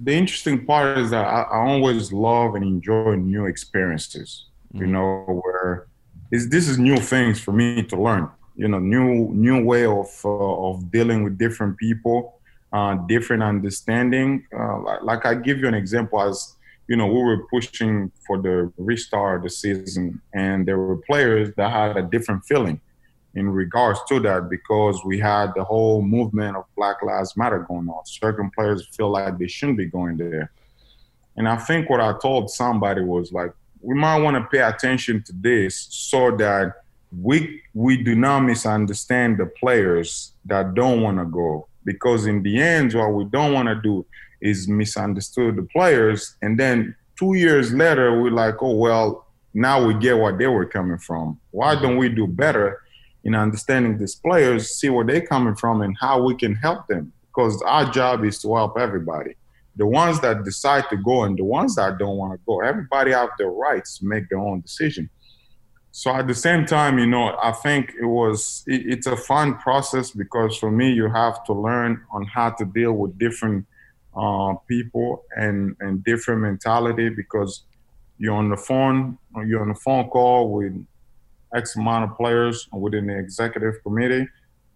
the 0.00 0.12
interesting 0.12 0.64
part 0.64 0.98
is 0.98 1.10
that 1.10 1.26
I, 1.26 1.42
I 1.42 1.58
always 1.68 2.12
love 2.12 2.54
and 2.56 2.64
enjoy 2.64 3.14
new 3.16 3.44
experiences 3.46 4.46
mm-hmm. 4.72 4.84
you 4.84 4.90
know 4.94 5.42
where 5.44 5.86
is 6.32 6.48
this 6.48 6.66
is 6.66 6.78
new 6.78 6.96
things 6.96 7.38
for 7.38 7.52
me 7.52 7.82
to 7.84 7.96
learn 7.96 8.28
you 8.56 8.66
know 8.66 8.78
new 8.78 9.28
new 9.46 9.62
way 9.62 9.84
of 9.84 10.08
uh, 10.24 10.68
of 10.68 10.90
dealing 10.90 11.22
with 11.22 11.38
different 11.38 11.76
people 11.76 12.40
uh, 12.72 12.94
different 13.14 13.42
understanding 13.42 14.44
uh, 14.58 14.78
like, 14.80 15.02
like 15.10 15.26
i 15.26 15.34
give 15.34 15.58
you 15.58 15.68
an 15.68 15.74
example 15.74 16.20
as 16.20 16.56
you 16.88 16.96
know 16.96 17.06
we 17.06 17.20
were 17.22 17.42
pushing 17.54 18.10
for 18.26 18.36
the 18.46 18.72
restart 18.78 19.36
of 19.36 19.42
the 19.42 19.50
season 19.50 20.20
and 20.32 20.66
there 20.66 20.78
were 20.78 20.96
players 20.96 21.46
that 21.56 21.70
had 21.70 21.96
a 21.98 22.02
different 22.02 22.42
feeling 22.44 22.80
in 23.34 23.48
regards 23.48 24.00
to 24.08 24.20
that 24.20 24.48
because 24.48 25.00
we 25.04 25.18
had 25.18 25.52
the 25.54 25.64
whole 25.64 26.02
movement 26.02 26.56
of 26.56 26.64
Black 26.76 27.02
Lives 27.02 27.36
Matter 27.36 27.60
going 27.68 27.88
on. 27.88 28.04
Certain 28.06 28.50
players 28.50 28.86
feel 28.96 29.10
like 29.10 29.38
they 29.38 29.48
shouldn't 29.48 29.78
be 29.78 29.86
going 29.86 30.16
there. 30.16 30.50
And 31.36 31.48
I 31.48 31.56
think 31.56 31.88
what 31.88 32.00
I 32.00 32.14
told 32.20 32.50
somebody 32.50 33.02
was 33.02 33.32
like, 33.32 33.52
we 33.80 33.94
might 33.94 34.20
want 34.20 34.36
to 34.36 34.44
pay 34.50 34.62
attention 34.62 35.22
to 35.24 35.32
this 35.32 35.86
so 35.90 36.36
that 36.36 36.74
we 37.16 37.62
we 37.74 38.02
do 38.02 38.14
not 38.14 38.40
misunderstand 38.40 39.38
the 39.38 39.46
players 39.46 40.32
that 40.44 40.74
don't 40.74 41.02
want 41.02 41.18
to 41.18 41.24
go. 41.24 41.68
Because 41.84 42.26
in 42.26 42.42
the 42.42 42.60
end, 42.60 42.92
what 42.92 43.14
we 43.14 43.24
don't 43.24 43.52
want 43.52 43.68
to 43.68 43.76
do 43.80 44.04
is 44.40 44.68
misunderstood 44.68 45.56
the 45.56 45.62
players. 45.62 46.36
And 46.42 46.58
then 46.58 46.94
two 47.16 47.34
years 47.34 47.72
later, 47.72 48.20
we're 48.20 48.30
like, 48.30 48.56
oh 48.60 48.74
well, 48.74 49.26
now 49.54 49.84
we 49.84 49.94
get 49.94 50.18
what 50.18 50.38
they 50.38 50.46
were 50.46 50.66
coming 50.66 50.98
from. 50.98 51.40
Why 51.50 51.80
don't 51.80 51.96
we 51.96 52.08
do 52.08 52.26
better? 52.26 52.82
In 53.28 53.34
understanding 53.34 53.98
these 53.98 54.14
players, 54.14 54.70
see 54.70 54.88
where 54.88 55.04
they're 55.04 55.26
coming 55.34 55.54
from 55.54 55.82
and 55.82 55.94
how 56.00 56.22
we 56.22 56.34
can 56.34 56.54
help 56.54 56.86
them. 56.88 57.12
Because 57.28 57.60
our 57.62 57.90
job 57.90 58.24
is 58.24 58.40
to 58.42 58.54
help 58.54 58.78
everybody. 58.78 59.34
The 59.76 59.86
ones 59.86 60.18
that 60.20 60.44
decide 60.44 60.84
to 60.90 60.96
go 60.96 61.22
and 61.22 61.38
the 61.38 61.44
ones 61.44 61.76
that 61.76 61.98
don't 61.98 62.16
want 62.16 62.32
to 62.32 62.40
go, 62.46 62.60
everybody 62.60 63.12
have 63.12 63.30
their 63.38 63.50
rights 63.50 63.98
to 63.98 64.06
make 64.06 64.28
their 64.28 64.38
own 64.38 64.60
decision. 64.60 65.08
So 65.92 66.10
at 66.10 66.26
the 66.26 66.34
same 66.34 66.64
time, 66.64 66.98
you 66.98 67.06
know, 67.06 67.36
I 67.42 67.52
think 67.52 67.92
it 68.00 68.06
was 68.06 68.64
it, 68.66 68.82
it's 68.92 69.06
a 69.06 69.16
fun 69.16 69.58
process 69.58 70.10
because 70.10 70.56
for 70.56 70.70
me, 70.70 70.92
you 70.92 71.08
have 71.08 71.44
to 71.44 71.52
learn 71.52 72.02
on 72.10 72.24
how 72.24 72.50
to 72.50 72.64
deal 72.64 72.92
with 72.92 73.18
different 73.18 73.66
uh, 74.16 74.54
people 74.66 75.24
and 75.36 75.76
and 75.80 76.02
different 76.02 76.40
mentality 76.40 77.08
because 77.08 77.62
you're 78.18 78.34
on 78.34 78.48
the 78.48 78.56
phone, 78.56 79.18
you're 79.46 79.62
on 79.62 79.70
a 79.70 79.80
phone 79.86 80.08
call 80.08 80.50
with 80.50 80.74
X 81.54 81.76
amount 81.76 82.10
of 82.10 82.16
players 82.16 82.68
within 82.72 83.06
the 83.06 83.18
executive 83.18 83.82
committee. 83.82 84.28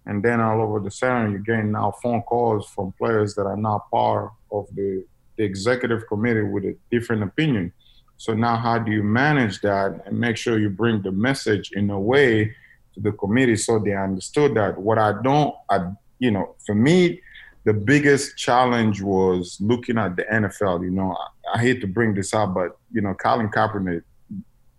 And 0.07 0.23
then 0.23 0.41
all 0.41 0.61
over 0.61 0.81
the 0.81 0.91
center, 0.91 1.31
you're 1.31 1.39
getting 1.39 1.73
now 1.73 1.93
phone 2.03 2.23
calls 2.23 2.69
from 2.69 2.93
players 2.93 3.35
that 3.37 3.47
are 3.47 3.57
not 3.57 3.91
part 3.91 4.33
of 4.51 4.67
the, 4.75 5.05
the 5.37 5.45
executive 5.45 6.07
committee 6.09 6.43
with 6.43 6.65
a 6.65 6.77
different 6.91 7.23
opinion. 7.23 7.73
So 8.17 8.35
now, 8.35 8.57
how 8.57 8.79
do 8.79 8.93
you 8.93 9.03
manage 9.03 9.61
that 9.63 10.03
and 10.07 10.19
make 10.19 10.37
sure 10.37 10.59
you 10.59 10.71
bring 10.71 11.03
the 11.03 11.13
message 11.13 11.73
in 11.73 11.91
a 11.91 11.99
way 11.99 12.55
to 12.95 13.01
the 13.01 13.13
committee 13.13 13.57
so 13.57 13.79
they 13.79 13.95
understood 13.95 14.55
that? 14.55 14.79
What 14.79 14.99
I 14.99 15.21
don't, 15.23 15.55
I, 15.69 15.91
you 16.19 16.31
know, 16.31 16.55
for 16.65 16.75
me, 16.75 17.21
the 17.65 17.73
biggest 17.73 18.37
challenge 18.37 19.03
was 19.03 19.59
looking 19.61 19.99
at 19.99 20.17
the 20.17 20.25
NFL. 20.25 20.85
You 20.85 20.91
know, 20.91 21.17
I, 21.17 21.59
I 21.59 21.61
hate 21.61 21.81
to 21.81 21.87
bring 21.87 22.15
this 22.15 22.35
up, 22.35 22.55
but 22.55 22.77
you 22.93 23.01
know, 23.01 23.15
Colin 23.15 23.49
Kaepernick, 23.49 24.03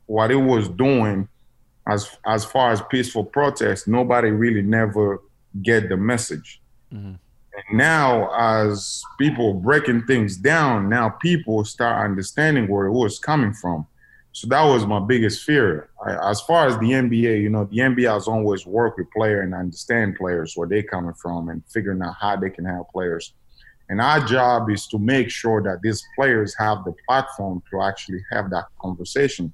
what 0.05 0.31
it 0.31 0.35
was 0.35 0.69
doing 0.69 1.27
as 1.87 2.17
as 2.25 2.45
far 2.45 2.71
as 2.71 2.81
peaceful 2.89 3.23
protest, 3.23 3.87
nobody 3.87 4.29
really 4.29 4.61
never 4.61 5.21
get 5.61 5.89
the 5.89 5.97
message. 5.97 6.61
Mm-hmm. 6.93 7.15
And 7.55 7.77
now, 7.77 8.33
as 8.35 9.03
people 9.19 9.53
breaking 9.53 10.05
things 10.05 10.37
down, 10.37 10.89
now 10.89 11.09
people 11.09 11.63
start 11.65 12.03
understanding 12.03 12.67
where 12.67 12.87
it 12.87 12.91
was 12.91 13.19
coming 13.19 13.53
from. 13.53 13.85
So 14.31 14.47
that 14.47 14.63
was 14.63 14.87
my 14.87 14.99
biggest 14.99 15.43
fear. 15.43 15.89
I, 16.03 16.31
as 16.31 16.41
far 16.41 16.65
as 16.65 16.75
the 16.79 16.89
NBA, 16.89 17.41
you 17.41 17.49
know, 17.49 17.65
the 17.65 17.77
NBA 17.77 18.11
has 18.11 18.27
always 18.27 18.65
worked 18.65 18.97
with 18.97 19.11
players 19.11 19.43
and 19.43 19.53
understand 19.53 20.15
players 20.15 20.53
where 20.55 20.67
they're 20.67 20.81
coming 20.81 21.13
from 21.13 21.49
and 21.49 21.61
figuring 21.69 22.01
out 22.01 22.15
how 22.19 22.35
they 22.35 22.49
can 22.49 22.65
help 22.65 22.91
players. 22.91 23.33
And 23.89 24.01
our 24.01 24.19
job 24.21 24.71
is 24.71 24.87
to 24.87 24.97
make 24.97 25.29
sure 25.29 25.61
that 25.61 25.81
these 25.83 26.03
players 26.15 26.55
have 26.57 26.83
the 26.83 26.95
platform 27.07 27.61
to 27.69 27.81
actually 27.83 28.23
have 28.31 28.49
that 28.49 28.65
conversation 28.81 29.53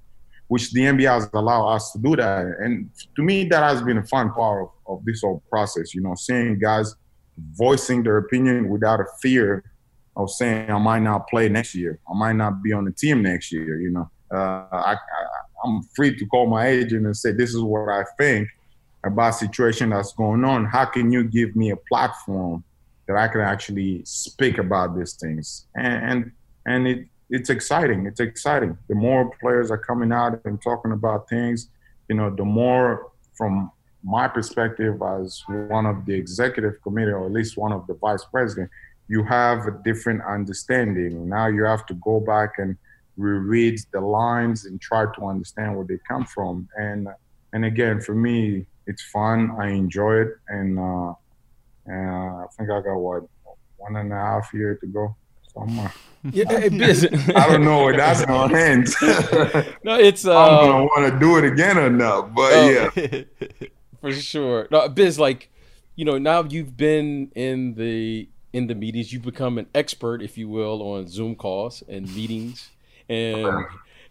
which 0.49 0.71
the 0.71 0.81
NBA 0.81 1.07
has 1.07 1.29
allowed 1.33 1.69
us 1.75 1.91
to 1.93 1.99
do 1.99 2.15
that. 2.15 2.45
And 2.59 2.89
to 3.15 3.21
me, 3.21 3.45
that 3.45 3.63
has 3.63 3.81
been 3.83 3.99
a 3.99 4.05
fun 4.05 4.33
part 4.33 4.63
of, 4.63 4.69
of 4.87 5.05
this 5.05 5.21
whole 5.21 5.41
process. 5.49 5.93
You 5.93 6.01
know, 6.01 6.15
seeing 6.15 6.59
guys 6.59 6.95
voicing 7.53 8.03
their 8.03 8.17
opinion 8.17 8.67
without 8.67 8.99
a 8.99 9.05
fear 9.21 9.63
of 10.17 10.29
saying 10.31 10.69
I 10.69 10.77
might 10.79 11.03
not 11.03 11.27
play 11.29 11.49
next 11.49 11.75
year, 11.75 11.99
I 12.09 12.17
might 12.17 12.33
not 12.33 12.63
be 12.63 12.73
on 12.73 12.83
the 12.85 12.91
team 12.91 13.21
next 13.21 13.51
year. 13.51 13.79
You 13.79 13.91
know, 13.91 14.09
uh, 14.33 14.65
I, 14.71 14.95
I, 14.95 15.67
am 15.67 15.83
free 15.95 16.17
to 16.17 16.25
call 16.25 16.47
my 16.47 16.67
agent 16.67 17.05
and 17.05 17.15
say 17.15 17.31
this 17.31 17.51
is 17.51 17.61
what 17.61 17.87
I 17.87 18.03
think 18.17 18.49
about 19.03 19.35
situation 19.35 19.91
that's 19.91 20.13
going 20.13 20.43
on. 20.43 20.65
How 20.65 20.85
can 20.85 21.11
you 21.11 21.23
give 21.23 21.55
me 21.55 21.69
a 21.69 21.77
platform 21.77 22.63
that 23.07 23.17
I 23.17 23.27
can 23.27 23.41
actually 23.41 24.01
speak 24.03 24.57
about 24.57 24.97
these 24.97 25.13
things? 25.13 25.67
And 25.75 26.03
and, 26.11 26.31
and 26.65 26.87
it 26.87 27.07
it's 27.29 27.49
exciting. 27.49 28.05
It's 28.05 28.19
exciting. 28.19 28.77
The 28.87 28.95
more 28.95 29.31
players 29.39 29.71
are 29.71 29.77
coming 29.77 30.11
out 30.11 30.41
and 30.45 30.61
talking 30.61 30.91
about 30.91 31.29
things, 31.29 31.69
you 32.07 32.15
know, 32.15 32.29
the 32.29 32.45
more 32.45 33.11
from 33.33 33.71
my 34.03 34.27
perspective 34.27 35.01
as 35.01 35.43
one 35.47 35.85
of 35.85 36.05
the 36.05 36.13
executive 36.13 36.81
committee 36.81 37.11
or 37.11 37.25
at 37.25 37.31
least 37.31 37.57
one 37.57 37.71
of 37.71 37.85
the 37.87 37.93
vice 37.95 38.25
president, 38.25 38.69
you 39.07 39.23
have 39.23 39.67
a 39.67 39.71
different 39.83 40.21
understanding. 40.23 41.27
Now 41.27 41.47
you 41.47 41.63
have 41.63 41.85
to 41.87 41.93
go 41.95 42.19
back 42.19 42.53
and 42.57 42.77
reread 43.17 43.79
the 43.91 43.99
lines 43.99 44.65
and 44.65 44.79
try 44.79 45.05
to 45.15 45.25
understand 45.25 45.75
where 45.75 45.85
they 45.85 45.97
come 46.07 46.25
from. 46.25 46.67
And 46.77 47.07
and 47.51 47.65
again, 47.65 47.99
for 47.99 48.13
me, 48.13 48.67
it's 48.85 49.03
fun. 49.03 49.55
I 49.59 49.69
enjoy 49.69 50.21
it, 50.21 50.29
and 50.47 50.77
uh, 50.77 51.13
and 51.87 52.09
I 52.09 52.45
think 52.55 52.69
I 52.69 52.79
got 52.81 52.95
what 52.95 53.23
one 53.77 53.95
and 53.95 54.13
a 54.13 54.15
half 54.15 54.53
year 54.53 54.75
to 54.75 54.87
go. 54.87 55.15
So 55.59 55.65
I'm. 55.65 55.79
Uh, 55.79 55.89
I 56.25 57.47
don't 57.49 57.63
know 57.63 57.83
where 57.83 57.95
that's 57.95 58.25
gonna 58.25 58.57
end. 58.57 58.87
no, 59.83 59.95
it's. 59.95 60.25
Uh, 60.25 60.37
I'm 60.37 60.69
gonna 60.69 60.83
want 60.83 61.13
to 61.13 61.19
do 61.19 61.37
it 61.37 61.45
again 61.45 61.77
or 61.77 61.89
not, 61.89 62.35
but 62.35 62.53
oh, 62.53 62.91
yeah, 62.95 63.23
for 64.01 64.11
sure. 64.11 64.67
No, 64.69 64.87
Biz, 64.89 65.17
like, 65.17 65.49
you 65.95 66.03
know, 66.03 66.17
now 66.17 66.43
you've 66.43 66.75
been 66.75 67.31
in 67.35 67.75
the 67.75 68.27
in 68.51 68.67
the 68.67 68.75
meetings, 68.75 69.13
you've 69.13 69.23
become 69.23 69.57
an 69.57 69.67
expert, 69.73 70.21
if 70.21 70.37
you 70.37 70.49
will, 70.49 70.81
on 70.81 71.07
Zoom 71.07 71.35
calls 71.35 71.83
and 71.87 72.13
meetings, 72.13 72.69
and 73.07 73.65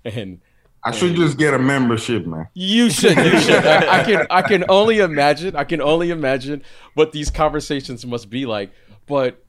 and. 0.05 0.41
I 0.85 0.93
should 0.93 1.17
just 1.17 1.37
get 1.37 1.53
a 1.55 1.59
membership, 1.59 2.25
man. 2.25 2.49
You 2.55 2.89
should. 2.89 3.17
You 3.17 3.41
should. 3.41 3.67
I, 3.67 4.01
I 4.01 4.05
can. 4.05 4.27
I 4.31 4.43
can 4.43 4.65
only 4.69 5.01
imagine. 5.01 5.57
I 5.57 5.65
can 5.65 5.83
only 5.83 6.11
imagine 6.11 6.63
what 6.95 7.11
these 7.11 7.31
conversations 7.31 8.07
must 8.07 8.31
be 8.31 8.47
like. 8.47 8.71
But 9.05 9.45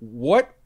what 0.00 0.57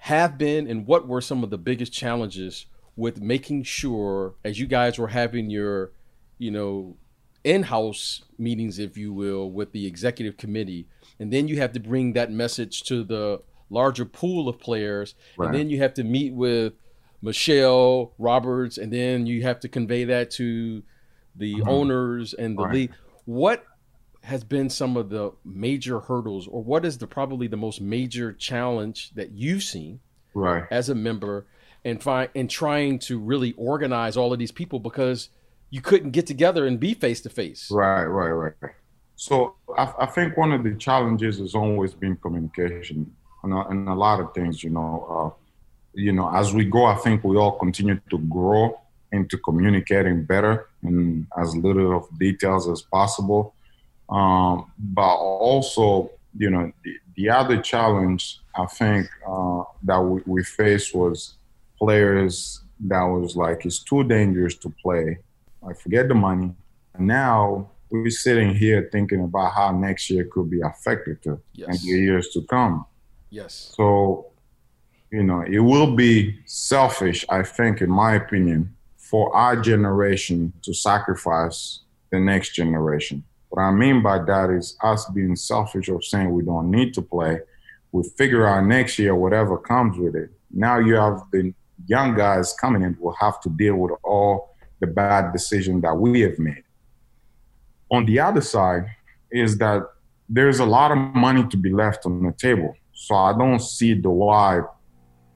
have 0.00 0.38
been 0.38 0.66
and 0.66 0.86
what 0.86 1.06
were 1.06 1.20
some 1.20 1.44
of 1.44 1.50
the 1.50 1.58
biggest 1.58 1.92
challenges 1.92 2.64
with 2.96 3.20
making 3.20 3.62
sure 3.62 4.34
as 4.44 4.58
you 4.58 4.66
guys 4.66 4.98
were 4.98 5.08
having 5.08 5.50
your 5.50 5.92
you 6.38 6.50
know 6.50 6.96
in-house 7.44 8.22
meetings 8.38 8.78
if 8.78 8.96
you 8.96 9.12
will 9.12 9.50
with 9.50 9.72
the 9.72 9.86
executive 9.86 10.38
committee 10.38 10.86
and 11.18 11.30
then 11.30 11.48
you 11.48 11.58
have 11.58 11.72
to 11.72 11.78
bring 11.78 12.14
that 12.14 12.32
message 12.32 12.82
to 12.82 13.04
the 13.04 13.42
larger 13.68 14.06
pool 14.06 14.48
of 14.48 14.58
players 14.58 15.14
right. 15.36 15.46
and 15.46 15.54
then 15.54 15.68
you 15.68 15.78
have 15.78 15.92
to 15.92 16.02
meet 16.02 16.32
with 16.32 16.72
michele 17.20 18.14
roberts 18.18 18.78
and 18.78 18.90
then 18.90 19.26
you 19.26 19.42
have 19.42 19.60
to 19.60 19.68
convey 19.68 20.04
that 20.04 20.30
to 20.30 20.82
the 21.36 21.56
mm-hmm. 21.56 21.68
owners 21.68 22.32
and 22.32 22.56
the 22.58 22.62
right. 22.62 22.74
league 22.74 22.92
what 23.26 23.64
has 24.22 24.44
been 24.44 24.68
some 24.68 24.96
of 24.96 25.08
the 25.08 25.32
major 25.44 26.00
hurdles 26.00 26.46
or 26.46 26.62
what 26.62 26.84
is 26.84 26.98
the 26.98 27.06
probably 27.06 27.46
the 27.46 27.56
most 27.56 27.80
major 27.80 28.32
challenge 28.32 29.10
that 29.14 29.32
you've 29.32 29.62
seen 29.62 30.00
right 30.34 30.64
as 30.70 30.88
a 30.88 30.94
member 30.94 31.46
and 31.84 32.02
find 32.02 32.28
and 32.34 32.50
trying 32.50 32.98
to 32.98 33.18
really 33.18 33.52
organize 33.56 34.16
all 34.16 34.32
of 34.32 34.38
these 34.38 34.52
people 34.52 34.78
because 34.78 35.30
you 35.70 35.80
couldn't 35.80 36.10
get 36.10 36.26
together 36.26 36.66
and 36.66 36.78
be 36.80 36.94
face 36.94 37.20
to 37.22 37.30
face. 37.30 37.70
Right, 37.70 38.04
right, 38.04 38.30
right. 38.30 38.72
So 39.16 39.54
I, 39.76 39.92
I, 40.00 40.06
think 40.06 40.36
one 40.36 40.52
of 40.52 40.64
the 40.64 40.74
challenges 40.74 41.38
has 41.38 41.54
always 41.54 41.94
been 41.94 42.16
communication 42.16 43.14
and 43.42 43.52
a, 43.52 43.68
and 43.68 43.88
a 43.88 43.94
lot 43.94 44.18
of 44.20 44.34
things. 44.34 44.64
You 44.64 44.70
know, 44.70 45.06
uh, 45.08 45.40
you 45.94 46.12
know, 46.12 46.34
as 46.34 46.52
we 46.52 46.64
go, 46.64 46.86
I 46.86 46.96
think 46.96 47.22
we 47.22 47.36
all 47.36 47.58
continue 47.58 48.00
to 48.10 48.18
grow 48.18 48.80
into 49.12 49.38
communicating 49.38 50.24
better 50.24 50.68
and 50.82 51.26
as 51.36 51.54
little 51.56 51.96
of 51.96 52.18
details 52.18 52.68
as 52.68 52.82
possible. 52.82 53.54
Um, 54.10 54.70
but 54.78 55.14
also, 55.16 56.10
you 56.36 56.50
know, 56.50 56.72
the, 56.84 56.96
the 57.16 57.28
other 57.30 57.60
challenge 57.60 58.40
I 58.54 58.66
think 58.66 59.08
uh, 59.26 59.62
that 59.84 60.00
we, 60.00 60.22
we 60.26 60.44
faced 60.44 60.94
was 60.94 61.34
players 61.78 62.62
that 62.80 63.02
was 63.02 63.36
like 63.36 63.64
it's 63.64 63.78
too 63.78 64.04
dangerous 64.04 64.54
to 64.56 64.72
play. 64.82 65.18
I 65.68 65.74
forget 65.74 66.08
the 66.08 66.14
money. 66.14 66.52
Now 66.98 67.70
we're 67.90 68.10
sitting 68.10 68.54
here 68.54 68.88
thinking 68.90 69.22
about 69.24 69.52
how 69.52 69.72
next 69.72 70.10
year 70.10 70.24
could 70.24 70.50
be 70.50 70.60
affected 70.60 71.22
to 71.22 71.40
yes. 71.52 71.68
and 71.68 71.78
the 71.78 71.98
years 71.98 72.28
to 72.30 72.42
come. 72.42 72.86
Yes. 73.30 73.72
So, 73.76 74.26
you 75.10 75.22
know, 75.22 75.42
it 75.42 75.58
will 75.58 75.94
be 75.94 76.38
selfish, 76.46 77.24
I 77.28 77.42
think, 77.42 77.80
in 77.80 77.90
my 77.90 78.14
opinion, 78.14 78.74
for 78.96 79.34
our 79.34 79.56
generation 79.56 80.52
to 80.62 80.72
sacrifice 80.72 81.80
the 82.10 82.20
next 82.20 82.54
generation. 82.54 83.24
What 83.50 83.62
I 83.62 83.70
mean 83.70 84.02
by 84.02 84.18
that 84.24 84.50
is 84.50 84.76
us 84.82 85.08
being 85.10 85.36
selfish 85.36 85.88
of 85.88 86.04
saying 86.04 86.32
we 86.32 86.42
don't 86.42 86.70
need 86.70 86.94
to 86.94 87.02
play. 87.02 87.40
We 87.92 88.02
figure 88.16 88.46
out 88.46 88.64
next 88.64 88.98
year 88.98 89.14
whatever 89.14 89.58
comes 89.58 89.98
with 89.98 90.16
it. 90.16 90.30
Now 90.50 90.78
you 90.78 90.94
have 90.94 91.22
the 91.30 91.52
young 91.86 92.16
guys 92.16 92.54
coming 92.54 92.82
in 92.82 92.96
will 92.98 93.16
have 93.20 93.40
to 93.42 93.48
deal 93.50 93.76
with 93.76 93.92
all 94.02 94.56
the 94.80 94.86
bad 94.86 95.32
decisions 95.32 95.82
that 95.82 95.94
we 95.94 96.20
have 96.20 96.38
made 96.38 96.64
on 97.90 98.06
the 98.06 98.20
other 98.20 98.40
side 98.40 98.84
is 99.30 99.58
that 99.58 99.82
there's 100.28 100.60
a 100.60 100.64
lot 100.64 100.92
of 100.92 100.98
money 100.98 101.44
to 101.48 101.56
be 101.56 101.70
left 101.70 102.06
on 102.06 102.22
the 102.22 102.32
table. 102.32 102.74
So 102.92 103.14
I 103.14 103.36
don't 103.36 103.58
see 103.58 103.94
the 103.94 104.10
why 104.10 104.60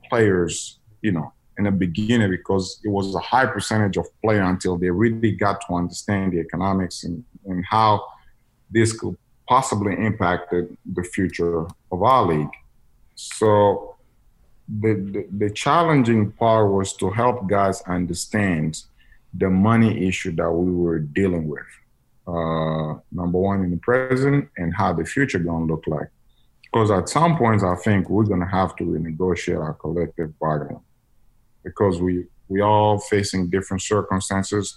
players, 0.08 0.78
you 1.02 1.12
know, 1.12 1.32
in 1.58 1.64
the 1.64 1.70
beginning 1.70 2.30
because 2.30 2.80
it 2.84 2.88
was 2.88 3.14
a 3.14 3.20
high 3.20 3.46
percentage 3.46 3.96
of 3.96 4.06
player 4.22 4.42
until 4.42 4.76
they 4.76 4.90
really 4.90 5.32
got 5.32 5.60
to 5.66 5.74
understand 5.74 6.32
the 6.32 6.40
economics 6.40 7.04
and, 7.04 7.24
and 7.46 7.64
how 7.64 8.04
this 8.70 8.92
could 8.98 9.16
possibly 9.48 9.94
impact 9.94 10.50
the, 10.50 10.68
the 10.94 11.02
future 11.02 11.66
of 11.92 12.02
our 12.02 12.26
league. 12.26 12.50
So 13.14 13.96
the, 14.68 14.94
the, 14.94 15.46
the 15.46 15.50
challenging 15.50 16.32
part 16.32 16.72
was 16.72 16.94
to 16.94 17.10
help 17.10 17.46
guys 17.48 17.82
understand 17.82 18.82
the 19.34 19.50
money 19.50 20.06
issue 20.08 20.34
that 20.36 20.50
we 20.50 20.72
were 20.72 20.98
dealing 20.98 21.48
with 21.48 21.66
uh, 22.26 22.94
number 23.12 23.38
one 23.38 23.62
in 23.64 23.70
the 23.70 23.76
present 23.76 24.48
and 24.56 24.74
how 24.74 24.92
the 24.92 25.04
future 25.04 25.38
gonna 25.38 25.66
look 25.66 25.84
like. 25.86 26.08
Because 26.62 26.90
at 26.90 27.08
some 27.08 27.36
points, 27.36 27.62
I 27.62 27.76
think 27.76 28.08
we're 28.08 28.24
gonna 28.24 28.48
have 28.48 28.74
to 28.76 28.84
renegotiate 28.84 29.60
our 29.60 29.74
collective 29.74 30.36
bargaining 30.38 30.80
because 31.64 32.00
we 32.00 32.26
we 32.48 32.60
all 32.60 32.98
facing 32.98 33.48
different 33.48 33.82
circumstances, 33.82 34.76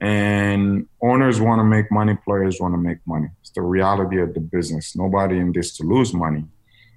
and 0.00 0.86
owners 1.02 1.40
want 1.40 1.60
to 1.60 1.64
make 1.64 1.90
money, 1.90 2.16
players 2.24 2.60
want 2.60 2.74
to 2.74 2.78
make 2.78 2.98
money. 3.06 3.28
It's 3.40 3.50
the 3.50 3.62
reality 3.62 4.20
of 4.20 4.34
the 4.34 4.40
business. 4.40 4.94
Nobody 4.94 5.38
in 5.38 5.52
this 5.52 5.76
to 5.78 5.84
lose 5.84 6.12
money, 6.12 6.44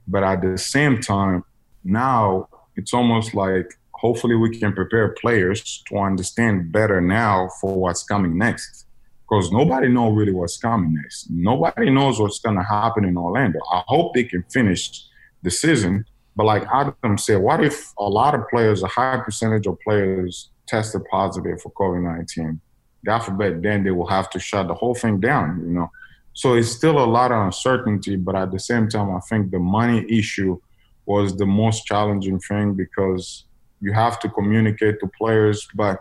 but 0.07 0.23
at 0.23 0.41
the 0.41 0.57
same 0.57 1.01
time, 1.01 1.43
now 1.83 2.49
it's 2.75 2.93
almost 2.93 3.33
like 3.33 3.73
hopefully 3.91 4.35
we 4.35 4.57
can 4.57 4.73
prepare 4.73 5.09
players 5.09 5.83
to 5.87 5.97
understand 5.97 6.71
better 6.71 6.99
now 6.99 7.49
for 7.61 7.73
what's 7.75 8.03
coming 8.03 8.37
next 8.37 8.85
because 9.33 9.51
nobody 9.51 9.87
knows 9.87 10.15
really 10.15 10.33
what's 10.33 10.57
coming 10.57 10.93
next. 10.93 11.27
Nobody 11.29 11.89
knows 11.89 12.19
what's 12.19 12.39
going 12.39 12.57
to 12.57 12.63
happen 12.63 13.05
in 13.05 13.17
Orlando. 13.17 13.59
I 13.71 13.81
hope 13.87 14.13
they 14.13 14.25
can 14.25 14.43
finish 14.43 15.05
the 15.41 15.49
season. 15.49 16.05
But 16.35 16.45
like 16.45 16.65
Adam 16.73 17.17
said, 17.17 17.41
what 17.41 17.63
if 17.63 17.93
a 17.97 18.09
lot 18.09 18.33
of 18.35 18.47
players, 18.49 18.81
a 18.83 18.87
high 18.87 19.17
percentage 19.17 19.67
of 19.67 19.79
players, 19.79 20.49
tested 20.67 21.03
positive 21.11 21.61
for 21.61 21.71
COVID 21.71 22.01
nineteen? 22.03 22.59
God 23.05 23.19
forbid, 23.19 23.61
then 23.61 23.83
they 23.83 23.91
will 23.91 24.07
have 24.07 24.29
to 24.31 24.39
shut 24.39 24.67
the 24.67 24.73
whole 24.73 24.95
thing 24.95 25.19
down. 25.19 25.61
You 25.65 25.73
know, 25.73 25.91
so 26.33 26.55
it's 26.55 26.69
still 26.69 26.97
a 27.03 27.05
lot 27.05 27.31
of 27.31 27.45
uncertainty. 27.45 28.15
But 28.15 28.35
at 28.35 28.51
the 28.51 28.59
same 28.59 28.87
time, 28.87 29.15
I 29.15 29.19
think 29.19 29.51
the 29.51 29.59
money 29.59 30.05
issue 30.09 30.59
was 31.05 31.35
the 31.35 31.45
most 31.45 31.85
challenging 31.85 32.39
thing 32.39 32.73
because 32.73 33.45
you 33.81 33.91
have 33.91 34.19
to 34.21 34.29
communicate 34.29 35.01
to 35.01 35.07
players, 35.17 35.67
but 35.75 35.99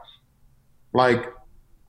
like 0.95 1.27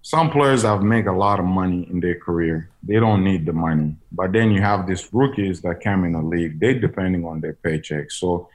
some 0.06 0.30
players 0.30 0.64
have 0.64 0.84
made 0.84 1.08
a 1.08 1.14
lot 1.14 1.40
of 1.40 1.46
money 1.46 1.88
in 1.90 2.02
their 2.02 2.20
career. 2.20 2.70
They 2.84 3.00
don't 3.00 3.24
need 3.24 3.46
the 3.46 3.54
money. 3.54 3.96
But 4.12 4.34
then 4.34 4.52
you 4.52 4.62
have 4.62 4.86
these 4.86 5.08
rookies 5.14 5.62
that 5.62 5.82
come 5.82 6.04
in 6.04 6.12
the 6.12 6.22
league. 6.22 6.60
They 6.60 6.74
depending 6.74 7.24
on 7.26 7.40
their 7.40 7.54
paycheck. 7.54 8.12
So, 8.12 8.50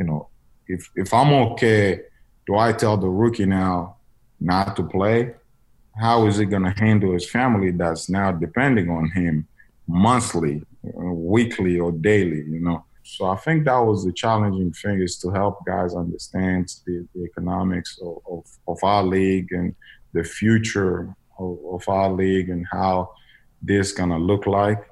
you 0.00 0.06
know, 0.06 0.28
if 0.66 0.90
if 0.96 1.12
I'm 1.12 1.32
okay, 1.52 2.00
do 2.46 2.56
I 2.56 2.72
tell 2.72 2.96
the 2.96 3.10
rookie 3.10 3.44
now 3.44 3.96
not 4.40 4.74
to 4.76 4.84
play? 4.84 5.34
How 6.00 6.26
is 6.26 6.38
he 6.38 6.46
going 6.46 6.64
to 6.64 6.70
handle 6.70 7.12
his 7.12 7.28
family 7.28 7.72
that's 7.72 8.08
now 8.08 8.32
depending 8.32 8.88
on 8.88 9.10
him 9.10 9.46
monthly, 9.86 10.62
weekly, 10.82 11.78
or 11.78 11.92
daily? 11.92 12.38
You 12.38 12.60
know. 12.60 12.84
So 13.02 13.26
I 13.26 13.36
think 13.36 13.66
that 13.66 13.78
was 13.78 14.04
the 14.04 14.12
challenging 14.12 14.72
thing 14.72 15.00
is 15.00 15.18
to 15.18 15.30
help 15.30 15.64
guys 15.64 15.94
understand 15.94 16.74
the, 16.86 17.06
the 17.14 17.22
economics 17.24 18.00
of, 18.02 18.18
of, 18.28 18.44
of 18.66 18.78
our 18.82 19.04
league 19.04 19.52
and 19.52 19.76
the 20.16 20.24
future 20.24 21.14
of, 21.38 21.58
of 21.70 21.88
our 21.88 22.10
league 22.10 22.48
and 22.48 22.66
how 22.72 23.10
this 23.60 23.92
gonna 23.92 24.18
look 24.18 24.46
like. 24.46 24.82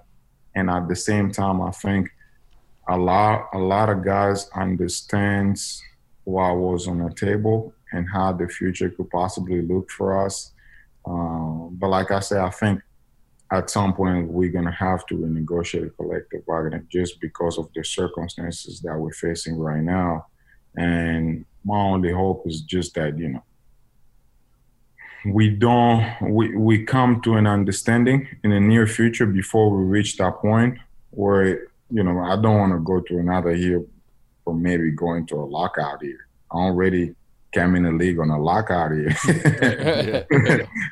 And 0.55 0.71
at 0.71 0.87
the 0.89 0.97
same 0.97 1.33
time, 1.33 1.61
I 1.61 1.71
think 1.71 2.11
a 2.89 2.97
lot 2.97 3.49
a 3.55 3.59
lot 3.59 3.89
of 3.89 4.05
guys 4.05 4.49
understands 4.55 5.83
what 6.25 6.57
was 6.57 6.87
on 6.87 6.99
the 6.99 7.13
table 7.15 7.73
and 7.93 8.09
how 8.09 8.33
the 8.33 8.49
future 8.49 8.91
could 8.91 9.11
possibly 9.11 9.63
look 9.63 9.91
for 9.91 10.27
us. 10.27 10.53
Um, 11.07 11.77
but 11.79 11.89
like 11.89 12.11
I 12.11 12.21
said, 12.21 12.41
I 12.41 12.51
think 12.51 12.81
at 13.51 13.71
some 13.71 13.95
point 13.95 14.29
we're 14.29 14.53
gonna 14.53 14.79
have 14.89 15.07
to 15.07 15.15
renegotiate 15.15 15.97
collective 15.97 16.45
bargaining 16.47 16.87
just 16.91 17.21
because 17.21 17.57
of 17.59 17.69
the 17.75 17.83
circumstances 17.83 18.81
that 18.83 18.99
we're 18.99 19.13
facing 19.13 19.57
right 19.57 19.83
now. 19.83 20.27
And 20.77 21.47
my 21.65 21.79
only 21.79 22.13
hope 22.13 22.47
is 22.47 22.61
just 22.61 22.95
that 22.95 23.19
you 23.19 23.29
know 23.29 23.45
we 25.27 25.49
don't 25.49 26.05
we, 26.21 26.57
we 26.57 26.85
come 26.85 27.21
to 27.23 27.35
an 27.37 27.47
understanding 27.47 28.29
in 28.43 28.51
the 28.51 28.61
near 28.61 28.87
future 28.87 29.27
before 29.27 29.71
we 29.71 29.85
reach 29.85 30.17
that 30.17 30.37
point 30.37 30.79
where 31.11 31.69
you 31.91 32.03
know 32.03 32.19
i 32.21 32.37
don't 32.37 32.59
want 32.59 32.73
to 32.73 32.79
go 32.81 33.01
to 33.01 33.19
another 33.19 33.55
year 33.55 33.83
or 34.45 34.55
maybe 34.55 34.91
going 34.91 35.27
to 35.27 35.37
a 35.37 35.45
lockout 35.45 36.03
here 36.03 36.27
i 36.53 36.57
already 36.57 37.15
came 37.53 37.77
in 37.77 37.85
the 37.85 37.93
league 37.93 38.19
on 38.19 38.31
a 38.31 38.41
lockout 38.41 38.91
here 38.93 40.27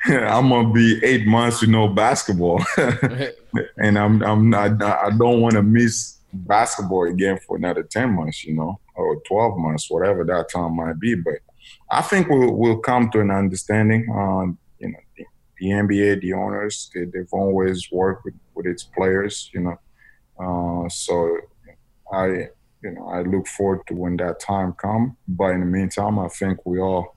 i'm 0.28 0.48
gonna 0.48 0.72
be 0.72 1.00
eight 1.04 1.26
months 1.26 1.60
with 1.60 1.70
no 1.70 1.88
basketball. 1.88 2.62
And 3.76 3.98
i'm 3.98 4.22
i'm 4.22 4.48
not 4.48 4.82
i 4.82 5.10
don't 5.10 5.42
want 5.42 5.56
to 5.56 5.62
miss 5.62 6.16
basketball 6.32 7.04
again 7.04 7.38
for 7.46 7.58
another 7.58 7.82
10 7.82 8.10
months 8.12 8.44
you 8.44 8.54
know 8.54 8.80
or 8.94 9.20
12 9.26 9.58
months 9.58 9.90
whatever 9.90 10.24
that 10.24 10.48
time 10.50 10.76
might 10.76 10.98
be. 10.98 11.14
But 11.14 11.34
I 11.92 12.00
think 12.00 12.28
we'll, 12.28 12.54
we'll 12.54 12.78
come 12.78 13.10
to 13.10 13.20
an 13.20 13.30
understanding. 13.30 14.08
Um, 14.10 14.58
you 14.78 14.88
know, 14.88 14.98
the, 15.16 15.24
the, 15.58 15.66
NBA, 15.66 16.22
the 16.22 16.32
owners, 16.32 16.90
they, 16.94 17.00
have 17.00 17.32
always 17.32 17.92
worked 17.92 18.24
with, 18.24 18.34
with 18.54 18.66
its 18.66 18.82
players. 18.82 19.50
You 19.52 19.60
know, 19.60 19.78
uh, 20.40 20.88
so 20.88 21.38
I, 22.10 22.26
you 22.82 22.90
know, 22.92 23.08
I 23.08 23.20
look 23.22 23.46
forward 23.46 23.86
to 23.88 23.94
when 23.94 24.16
that 24.16 24.40
time 24.40 24.72
comes. 24.72 25.12
But 25.28 25.50
in 25.50 25.60
the 25.60 25.66
meantime, 25.66 26.18
I 26.18 26.28
think 26.28 26.64
we 26.64 26.80
all 26.80 27.14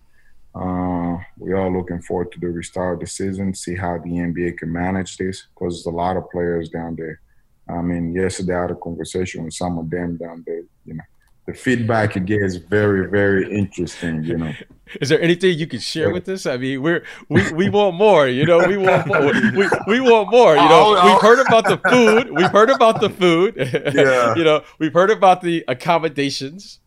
uh, 0.53 1.17
we 1.38 1.51
are 1.51 1.69
looking 1.69 2.01
forward 2.01 2.31
to 2.31 2.39
the 2.39 2.47
restart 2.47 2.95
of 2.95 2.99
the 3.01 3.07
season, 3.07 3.53
see 3.53 3.75
how 3.75 3.97
the 3.97 4.09
NBA 4.09 4.57
can 4.57 4.71
manage 4.71 5.17
this, 5.17 5.47
because 5.53 5.73
there's 5.73 5.93
a 5.93 5.97
lot 5.97 6.15
of 6.15 6.29
players 6.31 6.69
down 6.69 6.95
there. 6.95 7.19
I 7.67 7.81
mean, 7.81 8.13
yesterday 8.13 8.55
I 8.55 8.61
had 8.61 8.71
a 8.71 8.75
conversation 8.75 9.43
with 9.43 9.53
some 9.53 9.77
of 9.77 9.89
them 9.89 10.17
down 10.17 10.43
there. 10.47 10.63
You 10.85 10.93
know, 10.95 11.03
the 11.45 11.53
feedback 11.53 12.15
you 12.15 12.21
get 12.21 12.41
is 12.41 12.58
very, 12.58 13.10
very 13.10 13.51
interesting. 13.51 14.23
You 14.23 14.38
know. 14.38 14.53
Is 15.01 15.10
there 15.10 15.21
anything 15.21 15.58
you 15.58 15.67
can 15.67 15.79
share 15.79 16.12
with 16.12 16.29
us? 16.29 16.45
I 16.45 16.58
mean, 16.58 16.81
we're 16.81 17.03
we, 17.27 17.51
we 17.53 17.69
want 17.69 17.95
more. 17.95 18.27
You 18.27 18.45
know, 18.45 18.67
we 18.67 18.77
want 18.77 19.08
more. 19.08 19.21
We, 19.23 19.67
we 19.88 19.99
want 19.99 20.29
more. 20.29 20.55
You 20.55 20.62
oh, 20.63 20.67
know, 20.67 20.95
oh. 20.97 21.12
we've 21.12 21.21
heard 21.21 21.39
about 21.45 21.65
the 21.65 21.77
food. 21.89 22.31
We've 22.31 22.51
heard 22.51 22.69
about 22.69 23.01
the 23.01 23.10
food. 23.10 23.55
Yeah. 23.95 24.36
you 24.36 24.43
know, 24.43 24.63
we've 24.79 24.93
heard 24.93 25.10
about 25.10 25.41
the 25.41 25.63
accommodations, 25.67 26.79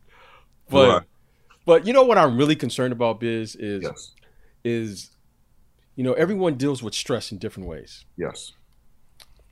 but 0.69 0.89
right. 0.89 1.03
but 1.65 1.87
you 1.87 1.93
know 1.93 2.03
what 2.03 2.19
I'm 2.19 2.37
really 2.37 2.57
concerned 2.57 2.93
about, 2.93 3.21
Biz, 3.21 3.57
is 3.57 3.83
yes. 3.83 4.15
is 4.65 5.11
you 5.97 6.05
know 6.05 6.13
everyone 6.15 6.55
deals 6.55 6.83
with 6.83 6.95
stress 6.95 7.33
in 7.33 7.39
different 7.39 7.69
ways. 7.69 8.05
Yes. 8.17 8.53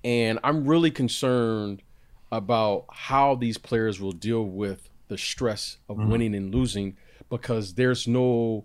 And 0.04 0.38
I'm 0.44 0.66
really 0.66 0.90
concerned 0.90 1.82
about 2.30 2.86
how 2.92 3.34
these 3.34 3.58
players 3.58 4.00
will 4.00 4.12
deal 4.12 4.44
with 4.44 4.88
the 5.08 5.18
stress 5.18 5.78
of 5.88 5.96
mm-hmm. 5.96 6.10
winning 6.10 6.34
and 6.34 6.54
losing 6.54 6.96
because 7.28 7.74
there's 7.74 8.06
no 8.06 8.64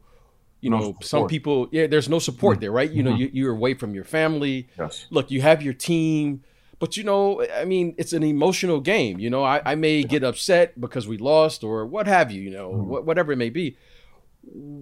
you 0.61 0.69
no 0.69 0.77
know, 0.77 0.85
support. 0.85 1.05
some 1.05 1.27
people, 1.27 1.67
yeah, 1.71 1.87
there's 1.87 2.07
no 2.07 2.19
support 2.19 2.55
mm-hmm. 2.55 2.61
there, 2.61 2.71
right? 2.71 2.91
You 2.91 3.03
know, 3.03 3.11
mm-hmm. 3.11 3.21
you, 3.21 3.29
you're 3.33 3.51
away 3.53 3.73
from 3.73 3.95
your 3.95 4.03
family. 4.03 4.69
Yes. 4.77 5.07
Look, 5.09 5.31
you 5.31 5.41
have 5.41 5.63
your 5.63 5.73
team, 5.73 6.43
but 6.81 6.97
you 6.97 7.03
know, 7.03 7.43
I 7.55 7.65
mean, 7.65 7.95
it's 7.97 8.13
an 8.13 8.23
emotional 8.23 8.79
game. 8.79 9.19
You 9.19 9.29
know, 9.29 9.43
I, 9.43 9.61
I 9.65 9.75
may 9.75 10.03
get 10.03 10.23
upset 10.23 10.79
because 10.79 11.07
we 11.07 11.17
lost 11.17 11.63
or 11.63 11.85
what 11.85 12.07
have 12.07 12.31
you, 12.31 12.41
you 12.41 12.51
know, 12.51 12.71
mm-hmm. 12.71 12.89
wh- 12.91 13.05
whatever 13.05 13.31
it 13.31 13.37
may 13.37 13.49
be. 13.49 13.77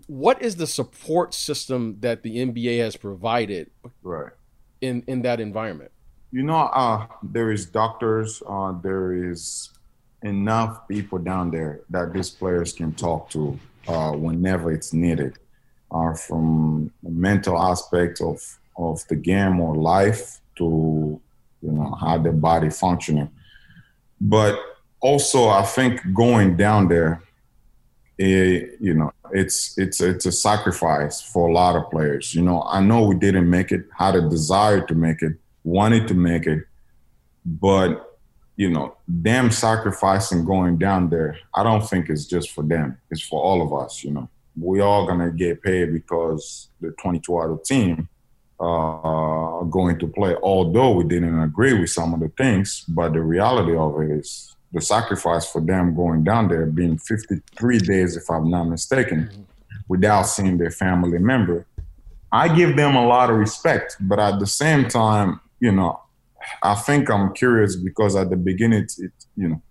What 0.07 0.41
is 0.41 0.55
the 0.55 0.67
support 0.67 1.33
system 1.33 1.97
that 1.99 2.23
the 2.23 2.37
NBA 2.37 2.79
has 2.79 2.95
provided 2.95 3.71
right. 4.03 4.31
in, 4.79 5.03
in 5.07 5.23
that 5.23 5.39
environment? 5.39 5.91
You 6.31 6.43
know, 6.43 6.55
uh, 6.55 7.07
there 7.23 7.51
is 7.51 7.65
doctors, 7.65 8.43
uh, 8.47 8.73
there 8.81 9.13
is 9.13 9.69
enough 10.23 10.87
people 10.87 11.17
down 11.17 11.51
there 11.51 11.81
that 11.89 12.13
these 12.13 12.29
players 12.29 12.73
can 12.73 12.93
talk 12.93 13.29
to 13.29 13.59
uh, 13.87 14.11
whenever 14.11 14.71
it's 14.71 14.93
needed, 14.93 15.37
uh, 15.91 16.13
from 16.13 16.91
mental 17.01 17.57
aspect 17.59 18.21
of 18.21 18.41
of 18.77 19.05
the 19.07 19.15
game 19.15 19.59
or 19.59 19.75
life 19.75 20.39
to 20.55 21.19
you 21.61 21.71
know 21.71 21.95
how 21.99 22.17
the 22.17 22.31
body 22.31 22.69
functioning. 22.69 23.29
But 24.21 24.59
also, 25.01 25.47
I 25.47 25.63
think 25.63 26.01
going 26.13 26.57
down 26.57 26.89
there, 26.89 27.23
it, 28.17 28.77
you 28.79 28.93
know, 28.93 29.11
it's 29.31 29.77
it's 29.77 30.01
it's 30.01 30.25
a 30.25 30.31
sacrifice 30.31 31.21
for 31.21 31.47
a 31.47 31.53
lot 31.53 31.75
of 31.75 31.89
players. 31.89 32.35
You 32.35 32.41
know, 32.41 32.63
I 32.63 32.81
know 32.81 33.05
we 33.05 33.15
didn't 33.15 33.49
make 33.49 33.71
it, 33.71 33.85
had 33.97 34.15
a 34.15 34.29
desire 34.29 34.85
to 34.87 34.95
make 34.95 35.21
it, 35.21 35.33
wanted 35.63 36.07
to 36.09 36.13
make 36.13 36.45
it, 36.45 36.65
but 37.45 38.08
you 38.59 38.69
know, 38.69 38.93
them 39.07 39.49
sacrificing 39.51 40.43
going 40.43 40.77
down 40.77 41.09
there, 41.09 41.39
I 41.55 41.63
don't 41.63 41.89
think 41.89 42.09
it's 42.09 42.25
just 42.25 42.51
for 42.51 42.61
them. 42.61 42.97
It's 43.09 43.21
for 43.21 43.41
all 43.41 43.61
of 43.61 43.71
us, 43.71 44.03
you 44.03 44.11
know. 44.11 44.27
We 44.59 44.81
all 44.81 45.07
gonna 45.07 45.31
get 45.31 45.63
paid 45.63 45.93
because 45.93 46.67
the 46.81 46.91
22 46.91 47.37
other 47.37 47.57
team 47.63 48.09
uh, 48.59 48.65
are 48.65 49.63
going 49.63 49.97
to 49.99 50.07
play. 50.07 50.35
Although 50.43 50.91
we 50.91 51.05
didn't 51.05 51.41
agree 51.41 51.71
with 51.71 51.89
some 51.89 52.13
of 52.13 52.19
the 52.19 52.27
things, 52.37 52.83
but 52.89 53.13
the 53.13 53.21
reality 53.21 53.77
of 53.77 53.97
it 54.01 54.11
is 54.11 54.53
the 54.73 54.81
sacrifice 54.81 55.49
for 55.49 55.61
them 55.61 55.95
going 55.95 56.25
down 56.25 56.49
there, 56.49 56.65
being 56.65 56.97
53 56.97 57.79
days, 57.79 58.17
if 58.17 58.29
I'm 58.29 58.49
not 58.49 58.65
mistaken, 58.65 59.47
without 59.87 60.23
seeing 60.23 60.57
their 60.57 60.71
family 60.71 61.17
member. 61.17 61.65
I 62.29 62.53
give 62.53 62.75
them 62.75 62.97
a 62.97 63.07
lot 63.07 63.29
of 63.29 63.37
respect, 63.37 63.95
but 64.01 64.19
at 64.19 64.37
the 64.37 64.47
same 64.47 64.89
time, 64.89 65.39
you 65.61 65.71
know, 65.71 66.01
I 66.61 66.75
think 66.75 67.09
I'm 67.09 67.33
curious 67.33 67.75
because 67.75 68.15
at 68.15 68.29
the 68.29 68.37
beginning, 68.37 68.83
it's, 68.83 68.99
it, 68.99 69.11
you 69.35 69.49
know, 69.49 69.61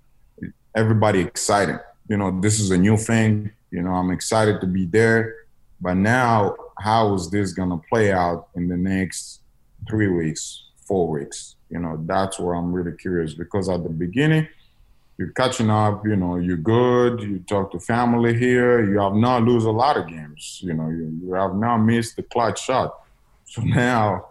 everybody 0.75 1.21
excited. 1.21 1.81
You 2.09 2.17
know, 2.17 2.41
this 2.41 2.61
is 2.61 2.71
a 2.71 2.79
new 2.79 2.97
thing. 2.97 3.51
You 3.71 3.83
know, 3.83 3.93
I'm 3.93 4.11
excited 4.11 4.61
to 4.61 4.67
be 4.67 4.87
there. 4.87 5.35
But 5.81 5.95
now, 5.95 6.57
how 6.81 7.14
is 7.14 7.31
this 7.31 7.53
to 7.71 7.81
play 7.88 8.12
out 8.12 8.49
in 8.57 8.69
the 8.69 8.77
next 8.77 9.41
three 9.88 10.09
weeks, 10.09 10.64
four 10.87 11.09
weeks? 11.09 11.57
You 11.71 11.79
know, 11.79 12.03
that's 12.07 12.38
where 12.38 12.55
I'm 12.55 12.73
really 12.73 12.97
curious 12.97 13.35
because 13.35 13.69
at 13.69 13.83
the 13.83 13.91
beginning, 13.91 14.49
you're 15.19 15.33
catching 15.33 15.69
up, 15.69 16.07
you 16.07 16.17
know, 16.17 16.37
you're 16.37 16.57
good, 16.57 17.21
you 17.21 17.41
talk 17.41 17.73
to 17.73 17.81
family 17.81 18.38
here, 18.38 18.88
you 18.88 19.01
have 19.01 19.14
not 19.14 19.43
lose 19.43 19.64
a 19.64 19.71
lot 19.71 19.97
of 19.97 20.07
games, 20.07 20.61
you 20.62 20.73
know, 20.73 20.88
you, 20.88 21.19
you 21.23 21.35
have 21.35 21.57
not 21.57 21.79
missed 21.79 22.17
the 22.17 22.23
clutch 22.23 22.62
shot. 22.64 22.95
So 23.45 23.62
now 23.64 24.29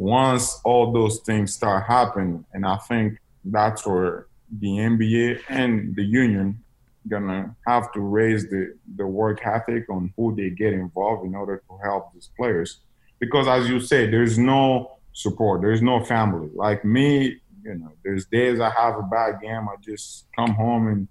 once 0.00 0.58
all 0.64 0.92
those 0.92 1.20
things 1.20 1.52
start 1.52 1.84
happening, 1.86 2.42
and 2.54 2.64
I 2.64 2.78
think 2.78 3.18
that's 3.44 3.86
where 3.86 4.28
the 4.58 4.68
NBA 4.68 5.42
and 5.50 5.94
the 5.94 6.02
union 6.02 6.58
gonna 7.06 7.54
have 7.66 7.92
to 7.92 8.00
raise 8.00 8.48
the 8.48 8.74
the 8.96 9.06
work 9.06 9.46
ethic 9.46 9.90
on 9.90 10.12
who 10.16 10.34
they 10.34 10.48
get 10.48 10.72
involved 10.72 11.26
in 11.26 11.34
order 11.34 11.62
to 11.68 11.78
help 11.84 12.14
these 12.14 12.30
players. 12.34 12.80
Because 13.18 13.46
as 13.46 13.68
you 13.68 13.78
say, 13.78 14.10
there's 14.10 14.38
no 14.38 14.96
support, 15.12 15.60
there's 15.60 15.82
no 15.82 16.02
family. 16.02 16.48
Like 16.54 16.82
me, 16.82 17.38
you 17.62 17.74
know, 17.74 17.92
there's 18.02 18.24
days 18.24 18.58
I 18.58 18.70
have 18.70 18.96
a 18.96 19.02
bad 19.02 19.42
game, 19.42 19.68
I 19.68 19.76
just 19.82 20.26
come 20.34 20.54
home 20.54 20.88
and 20.88 21.08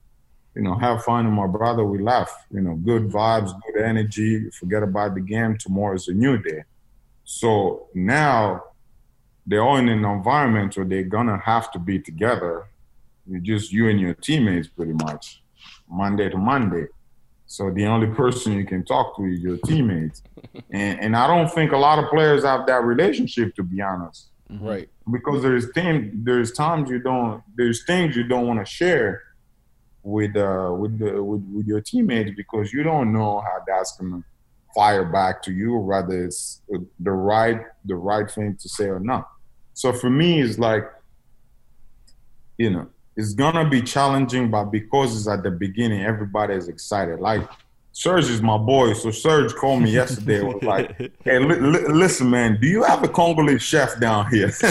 you 0.55 0.63
know 0.63 0.75
have 0.79 1.03
fun 1.03 1.25
with 1.25 1.35
my 1.35 1.47
brother. 1.47 1.83
We 1.85 1.99
laugh, 1.99 2.31
you 2.49 2.61
know, 2.61 2.73
good 2.73 3.03
vibes, 3.03 3.51
good 3.67 3.83
energy. 3.83 4.49
Forget 4.49 4.81
about 4.81 5.13
the 5.13 5.21
game. 5.21 5.59
Tomorrow 5.59 5.93
is 5.93 6.07
a 6.07 6.13
new 6.13 6.41
day. 6.41 6.63
So 7.23 7.87
now 7.93 8.63
they're 9.49 9.63
all 9.63 9.77
in 9.77 9.89
an 9.89 10.05
environment 10.05 10.77
where 10.77 10.85
they're 10.85 11.03
gonna 11.03 11.39
have 11.39 11.71
to 11.71 11.79
be 11.79 11.99
together. 11.99 12.67
You're 13.25 13.39
just 13.39 13.71
you 13.71 13.89
and 13.89 13.99
your 13.99 14.13
teammates 14.13 14.67
pretty 14.67 14.93
much, 14.93 15.41
Monday 15.89 16.29
to 16.29 16.37
Monday. 16.37 16.85
So 17.47 17.71
the 17.71 17.87
only 17.87 18.07
person 18.07 18.53
you 18.53 18.63
can 18.63 18.85
talk 18.85 19.17
to 19.17 19.23
is 19.23 19.39
your 19.39 19.57
teammates. 19.65 20.21
and 20.71 20.99
and 20.99 21.15
I 21.15 21.25
don't 21.25 21.51
think 21.51 21.71
a 21.71 21.77
lot 21.77 21.97
of 21.97 22.09
players 22.11 22.43
have 22.43 22.67
that 22.67 22.83
relationship 22.83 23.55
to 23.55 23.63
be 23.63 23.81
honest. 23.81 24.29
Right. 24.51 24.87
Because 25.11 25.41
there's 25.41 25.71
thing 25.71 26.11
there's 26.23 26.51
times 26.51 26.91
you 26.91 26.99
don't 26.99 27.41
there's 27.57 27.83
things 27.85 28.15
you 28.15 28.25
don't 28.25 28.45
want 28.45 28.59
to 28.59 28.65
share 28.65 29.23
with 30.03 30.35
uh 30.35 30.75
with 30.77 30.99
the 30.99 31.23
with, 31.23 31.43
with 31.51 31.65
your 31.65 31.81
teammates 31.81 32.31
because 32.37 32.71
you 32.71 32.83
don't 32.83 33.11
know 33.11 33.41
how 33.41 33.63
that's 33.67 33.97
gonna 33.97 34.23
fire 34.75 35.05
back 35.05 35.41
to 35.41 35.51
you, 35.51 35.75
whether 35.75 36.25
it's 36.25 36.61
the 36.99 37.11
right 37.11 37.61
the 37.85 37.95
right 37.95 38.29
thing 38.29 38.55
to 38.61 38.69
say 38.69 38.85
or 38.85 38.99
not. 38.99 39.27
So 39.79 39.93
for 39.93 40.09
me, 40.09 40.41
it's 40.41 40.59
like, 40.59 40.83
you 42.57 42.69
know, 42.69 42.89
it's 43.15 43.33
gonna 43.33 43.69
be 43.69 43.81
challenging, 43.81 44.51
but 44.51 44.65
because 44.65 45.15
it's 45.15 45.25
at 45.25 45.41
the 45.41 45.51
beginning, 45.51 46.03
everybody 46.03 46.53
is 46.53 46.67
excited. 46.67 47.21
Like 47.21 47.47
Serge 47.93 48.29
is 48.29 48.41
my 48.41 48.57
boy, 48.57 48.91
so 48.91 49.09
Serge 49.09 49.55
called 49.55 49.83
me 49.83 49.91
yesterday. 49.91 50.43
Was 50.43 50.61
like, 50.63 50.97
"Hey, 51.23 51.39
li- 51.39 51.61
li- 51.61 51.87
listen, 51.87 52.29
man, 52.29 52.59
do 52.59 52.67
you 52.67 52.83
have 52.83 53.03
a 53.03 53.07
Congolese 53.07 53.61
chef 53.61 53.97
down 54.01 54.29
here? 54.29 54.51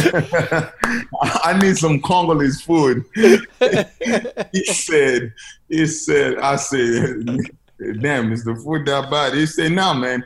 I 1.22 1.58
need 1.58 1.78
some 1.78 2.02
Congolese 2.02 2.60
food." 2.60 3.02
he 3.14 4.64
said, 4.66 5.32
"He 5.70 5.86
said, 5.86 6.36
I 6.36 6.56
said, 6.56 7.24
damn, 8.02 8.30
is 8.30 8.44
the 8.44 8.54
food 8.56 8.84
that 8.84 9.10
bad?" 9.10 9.32
He 9.32 9.46
said, 9.46 9.72
"No, 9.72 9.94
nah, 9.94 9.94
man, 9.94 10.22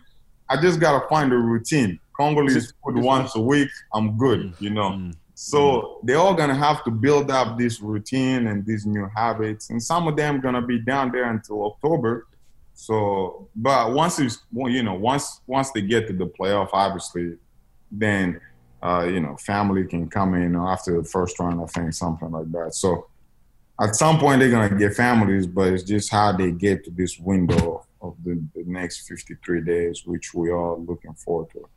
I 0.51 0.61
just 0.61 0.81
gotta 0.81 1.07
find 1.07 1.33
a 1.33 1.37
routine." 1.37 2.01
Congolese 2.23 2.73
food 2.85 2.97
once 2.99 3.35
a 3.35 3.41
week, 3.41 3.71
I'm 3.95 4.17
good, 4.17 4.41
mm. 4.41 4.61
you 4.61 4.71
know. 4.71 4.91
Mm. 4.91 5.15
So 5.35 5.99
they're 6.05 6.19
all 6.19 6.35
gonna 6.35 6.55
have 6.55 6.85
to 6.85 6.91
build 6.91 7.31
up 7.31 7.59
this 7.59 7.81
routine 7.81 8.47
and 8.47 8.65
these 8.65 8.87
new 8.87 9.09
habits, 9.17 9.71
and 9.71 9.83
some 9.83 10.07
of 10.07 10.17
them 10.17 10.41
gonna 10.41 10.63
be 10.63 10.79
down 10.79 11.11
there 11.11 11.29
until 11.31 11.65
October. 11.65 12.27
So, 12.75 13.49
but 13.57 13.93
once 13.93 14.21
it's 14.21 14.39
you 14.53 14.83
know 14.83 14.95
once 14.95 15.41
once 15.47 15.73
they 15.73 15.83
get 15.83 16.07
to 16.09 16.13
the 16.13 16.27
playoff, 16.27 16.71
obviously, 16.73 17.39
then 17.91 18.41
uh, 18.83 19.05
you 19.09 19.21
know 19.21 19.37
family 19.37 19.85
can 19.85 20.09
come 20.09 20.35
in 20.35 20.55
after 20.55 21.03
the 21.03 21.09
first 21.09 21.39
round, 21.41 21.61
I 21.61 21.67
think 21.67 21.93
something 21.93 22.31
like 22.31 22.51
that. 22.53 22.75
So 22.75 23.09
at 23.81 23.97
some 23.97 24.21
point 24.21 24.41
they're 24.41 24.51
gonna 24.51 24.79
get 24.79 24.95
families, 24.95 25.47
but 25.47 25.73
it's 25.73 25.83
just 25.83 26.11
how 26.11 26.37
they 26.37 26.53
get 26.53 26.85
to 26.85 26.91
this 26.91 27.19
window 27.19 27.85
of 28.01 28.17
the, 28.25 28.35
the 28.55 28.65
next 28.67 29.09
53 29.09 29.63
days, 29.63 30.03
which 30.05 30.35
we 30.35 30.51
are 30.51 30.77
looking 30.77 31.15
forward 31.15 31.51
to. 31.53 31.69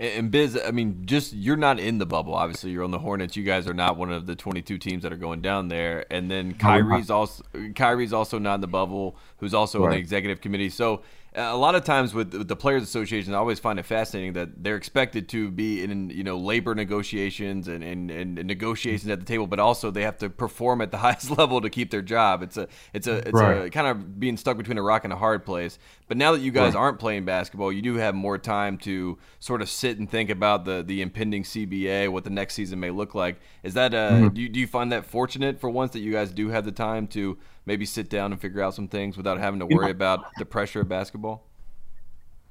And 0.00 0.30
Biz, 0.30 0.58
I 0.66 0.70
mean, 0.70 1.02
just 1.04 1.34
you're 1.34 1.58
not 1.58 1.78
in 1.78 1.98
the 1.98 2.06
bubble. 2.06 2.34
Obviously, 2.34 2.70
you're 2.70 2.84
on 2.84 2.90
the 2.90 2.98
Hornets. 2.98 3.36
You 3.36 3.44
guys 3.44 3.68
are 3.68 3.74
not 3.74 3.98
one 3.98 4.10
of 4.10 4.24
the 4.24 4.34
22 4.34 4.78
teams 4.78 5.02
that 5.02 5.12
are 5.12 5.16
going 5.16 5.42
down 5.42 5.68
there. 5.68 6.06
And 6.10 6.30
then 6.30 6.54
Kyrie's 6.54 7.10
also 7.10 7.44
Kyrie's 7.74 8.14
also 8.14 8.38
not 8.38 8.54
in 8.54 8.60
the 8.62 8.66
bubble, 8.66 9.16
who's 9.36 9.52
also 9.52 9.80
right. 9.80 9.84
on 9.84 9.90
the 9.92 9.98
executive 9.98 10.40
committee. 10.40 10.70
So 10.70 11.02
a 11.34 11.56
lot 11.56 11.76
of 11.76 11.84
times 11.84 12.12
with, 12.12 12.34
with, 12.34 12.48
the 12.48 12.56
players 12.56 12.82
association 12.82 13.34
i 13.34 13.36
always 13.36 13.60
find 13.60 13.78
it 13.78 13.84
fascinating 13.84 14.32
that 14.32 14.62
they're 14.64 14.76
expected 14.76 15.28
to 15.28 15.50
be 15.50 15.82
in 15.82 16.10
you 16.10 16.24
know 16.24 16.36
labor 16.36 16.74
negotiations 16.74 17.68
and, 17.68 17.84
and, 17.84 18.10
and 18.10 18.34
negotiations 18.34 19.08
at 19.10 19.20
the 19.20 19.24
table 19.24 19.46
but 19.46 19.60
also 19.60 19.90
they 19.90 20.02
have 20.02 20.18
to 20.18 20.28
perform 20.28 20.80
at 20.80 20.90
the 20.90 20.98
highest 20.98 21.30
level 21.38 21.60
to 21.60 21.70
keep 21.70 21.90
their 21.90 22.02
job 22.02 22.42
it's 22.42 22.56
a 22.56 22.66
it's 22.92 23.06
a 23.06 23.18
it's 23.18 23.32
right. 23.32 23.66
a 23.66 23.70
kind 23.70 23.86
of 23.86 24.18
being 24.18 24.36
stuck 24.36 24.56
between 24.56 24.78
a 24.78 24.82
rock 24.82 25.04
and 25.04 25.12
a 25.12 25.16
hard 25.16 25.44
place 25.44 25.78
but 26.08 26.16
now 26.16 26.32
that 26.32 26.40
you 26.40 26.50
guys 26.50 26.74
right. 26.74 26.80
aren't 26.80 26.98
playing 26.98 27.24
basketball 27.24 27.72
you 27.72 27.82
do 27.82 27.94
have 27.94 28.14
more 28.14 28.38
time 28.38 28.76
to 28.76 29.16
sort 29.38 29.62
of 29.62 29.68
sit 29.68 29.98
and 29.98 30.10
think 30.10 30.30
about 30.30 30.64
the 30.64 30.82
the 30.82 31.00
impending 31.00 31.44
cba 31.44 32.08
what 32.08 32.24
the 32.24 32.30
next 32.30 32.54
season 32.54 32.80
may 32.80 32.90
look 32.90 33.14
like 33.14 33.40
is 33.62 33.74
that 33.74 33.94
uh 33.94 34.10
mm-hmm. 34.10 34.28
do, 34.28 34.42
you, 34.42 34.48
do 34.48 34.58
you 34.58 34.66
find 34.66 34.90
that 34.90 35.04
fortunate 35.04 35.60
for 35.60 35.70
once 35.70 35.92
that 35.92 36.00
you 36.00 36.10
guys 36.10 36.32
do 36.32 36.48
have 36.48 36.64
the 36.64 36.72
time 36.72 37.06
to 37.06 37.38
maybe 37.66 37.84
sit 37.84 38.08
down 38.08 38.32
and 38.32 38.40
figure 38.40 38.62
out 38.62 38.74
some 38.74 38.88
things 38.88 39.16
without 39.16 39.38
having 39.38 39.60
to 39.60 39.66
worry 39.66 39.90
about 39.90 40.24
the 40.38 40.44
pressure 40.44 40.80
of 40.80 40.88
basketball? 40.88 41.46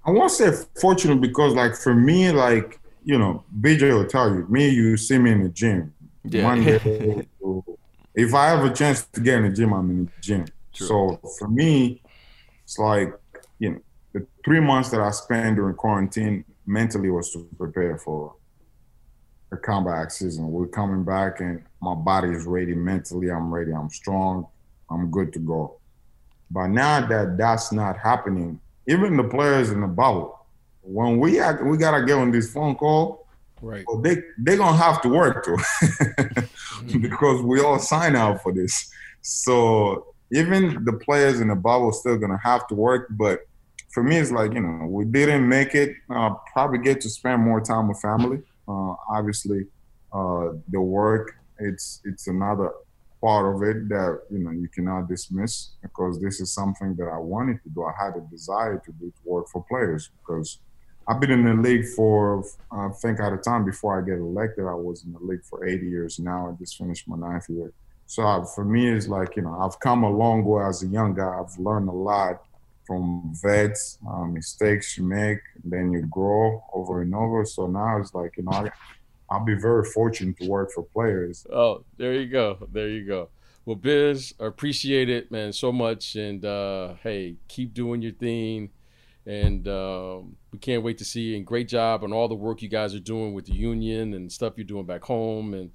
I 0.06 0.12
won't 0.12 0.32
say 0.32 0.52
fortunate 0.80 1.22
because, 1.22 1.54
like, 1.54 1.76
for 1.76 1.93
me, 1.93 2.32
like, 2.32 2.80
you 3.04 3.17
know, 3.17 3.43
BJ 3.60 3.93
will 3.93 4.08
tell 4.08 4.30
you, 4.30 4.45
me, 4.50 4.69
you 4.69 4.98
see 4.98 5.17
me 5.17 5.32
in 5.32 5.43
the 5.43 5.50
gym. 5.50 5.93
Yeah. 6.24 6.43
Monday, 6.43 7.28
if 8.15 8.34
I 8.34 8.48
have 8.48 8.63
a 8.63 8.74
chance 8.74 9.06
to 9.13 9.22
get 9.22 9.36
in 9.39 9.43
the 9.43 9.56
gym, 9.56 9.74
I'm 9.74 9.89
in 9.89 10.06
the 10.06 10.22
gym. 10.22 10.45
True. 10.74 10.88
So 10.88 11.19
for 11.38 11.48
me, 11.48 12.02
it's 12.63 12.80
like, 12.80 13.13
you 13.60 13.72
know, 13.72 13.80
the 14.13 14.26
three 14.43 14.60
months 14.60 14.89
that 14.91 15.02
I 15.02 15.12
spent 15.12 15.58
during 15.58 15.76
quarantine 15.76 16.45
mentally 16.65 17.10
was 17.10 17.32
to 17.34 17.48
prepare 17.58 17.98
for 17.98 18.36
a 19.52 19.58
comeback 19.58 20.12
season. 20.12 20.52
We're 20.52 20.67
coming 20.67 21.04
back 21.04 21.39
and 21.39 21.63
my 21.82 21.95
body 21.95 22.30
is 22.30 22.45
ready 22.45 22.76
mentally. 22.76 23.30
I'm 23.32 23.54
ready. 23.54 23.72
I'm 23.72 23.89
strong. 23.89 24.48
I'm 24.91 25.12
good 25.12 25.34
to 25.34 25.39
go. 25.39 25.78
But 26.52 26.67
now 26.67 27.06
that 27.06 27.38
that's 27.38 27.71
not 27.71 27.97
happening, 27.97 28.60
even 28.88 29.17
the 29.17 29.23
players 29.23 29.71
in 29.71 29.82
the 29.82 29.88
bubble, 29.88 30.45
when 30.82 31.19
we 31.19 31.39
act, 31.39 31.63
we 31.63 31.78
gotta 31.78 32.04
get 32.06 32.17
on 32.17 32.32
this 32.32 32.52
phone 32.52 32.75
call, 32.75 33.28
right? 33.62 33.86
Well, 33.88 34.02
they 34.02 34.17
they're 34.39 34.58
gonna 34.58 34.78
have 34.78 35.02
to 35.04 35.10
work 35.10 35.45
too, 35.45 35.58
because 36.99 37.43
we 37.43 37.62
all 37.62 37.80
sign 37.80 38.15
out 38.15 38.41
for 38.41 38.52
this. 38.52 38.91
So 39.21 40.08
even 40.32 40.84
the 40.86 40.93
players 40.93 41.39
in 41.39 41.49
the 41.49 41.56
bubble 41.56 41.91
still 41.91 42.17
gonna 42.17 42.39
have 42.43 42.67
to 42.67 42.75
work. 42.75 43.08
But 43.12 43.41
for 43.89 44.02
me, 44.02 44.17
it's 44.17 44.32
like 44.32 44.54
you 44.54 44.62
know 44.62 44.88
we 44.88 45.06
didn't 45.06 45.47
make 45.47 45.75
it. 45.75 45.95
Uh, 46.10 46.32
probably 46.52 46.80
get 46.80 47.02
to 47.02 47.10
spend 47.10 47.43
more 47.43 47.62
time 47.62 47.88
with 47.88 47.99
family. 47.99 48.41
Uh, 48.67 48.95
obviously, 49.10 49.67
uh, 50.12 50.49
the 50.69 50.82
work 50.82 51.36
it's 51.60 52.02
it's 52.06 52.28
another 52.28 52.71
part 53.21 53.55
of 53.55 53.62
it 53.63 53.89
that 53.89 54.21
you 54.32 54.39
know 54.39 54.51
you 54.51 54.67
cannot 54.67 55.08
dismiss 55.08 55.71
because 55.82 56.19
this 56.21 56.39
is 56.39 56.53
something 56.53 56.95
that 56.95 57.08
I 57.08 57.17
wanted 57.17 57.62
to 57.63 57.69
do. 57.69 57.84
I 57.84 57.93
had 57.97 58.15
a 58.15 58.21
desire 58.21 58.82
to 58.86 58.91
do 58.93 59.12
to 59.12 59.29
work 59.29 59.47
for 59.49 59.63
players 59.67 60.10
because 60.19 60.60
I've 61.08 61.19
been 61.19 61.32
in 61.32 61.43
the 61.43 61.55
league 61.55 61.86
for 61.95 62.43
I 62.71 62.89
think 63.01 63.19
at 63.19 63.34
a 63.34 63.38
time 63.38 63.65
before 63.65 63.99
I 63.99 64.05
get 64.05 64.19
elected 64.19 64.65
I 64.65 64.73
was 64.73 65.03
in 65.03 65.13
the 65.13 65.19
league 65.19 65.43
for 65.43 65.65
eight 65.65 65.84
years. 65.84 66.19
Now 66.19 66.49
I 66.49 66.51
just 66.60 66.77
finished 66.77 67.08
my 67.08 67.17
ninth 67.17 67.49
year. 67.49 67.73
So 68.05 68.43
for 68.55 68.65
me, 68.65 68.89
it's 68.89 69.08
like 69.08 69.36
you 69.36 69.41
know 69.41 69.60
I've 69.60 69.79
come 69.79 70.03
a 70.03 70.10
long 70.10 70.43
way 70.43 70.63
as 70.63 70.84
a 70.84 70.88
young 70.88 71.13
guy. 71.13 71.39
I've 71.39 71.58
learned 71.60 71.89
a 71.89 71.93
lot 71.93 72.43
from 72.88 73.32
vets, 73.43 73.99
uh, 74.10 74.25
mistakes 74.25 74.97
you 74.97 75.03
make, 75.03 75.38
then 75.63 75.91
you 75.91 76.01
grow 76.08 76.63
over 76.73 77.03
and 77.03 77.13
over. 77.13 77.45
So 77.45 77.67
now 77.67 77.99
it's 77.99 78.15
like 78.15 78.36
you 78.38 78.43
know 78.43 78.51
I, 78.51 78.71
I'll 79.29 79.45
be 79.45 79.55
very 79.55 79.85
fortunate 79.85 80.37
to 80.37 80.47
work 80.47 80.71
for 80.71 80.83
players. 80.83 81.45
Oh, 81.51 81.83
there 81.97 82.13
you 82.13 82.27
go. 82.27 82.67
There 82.71 82.89
you 82.89 83.05
go. 83.05 83.29
Well, 83.65 83.75
Biz, 83.75 84.33
I 84.39 84.45
appreciate 84.45 85.09
it, 85.09 85.31
man, 85.31 85.53
so 85.53 85.71
much. 85.71 86.15
And 86.15 86.43
uh, 86.43 86.95
hey, 87.03 87.35
keep 87.47 87.73
doing 87.73 88.01
your 88.01 88.13
thing. 88.13 88.71
And 89.25 89.67
um, 89.67 90.35
we 90.51 90.57
can't 90.57 90.81
wait 90.81 90.97
to 90.97 91.05
see 91.05 91.21
you. 91.21 91.37
And 91.37 91.45
great 91.45 91.67
job 91.67 92.03
on 92.03 92.11
all 92.11 92.27
the 92.27 92.35
work 92.35 92.63
you 92.63 92.69
guys 92.69 92.95
are 92.95 92.99
doing 92.99 93.33
with 93.33 93.45
the 93.45 93.53
union 93.53 94.15
and 94.15 94.31
stuff 94.31 94.53
you're 94.57 94.65
doing 94.65 94.85
back 94.85 95.03
home. 95.03 95.53
And 95.53 95.71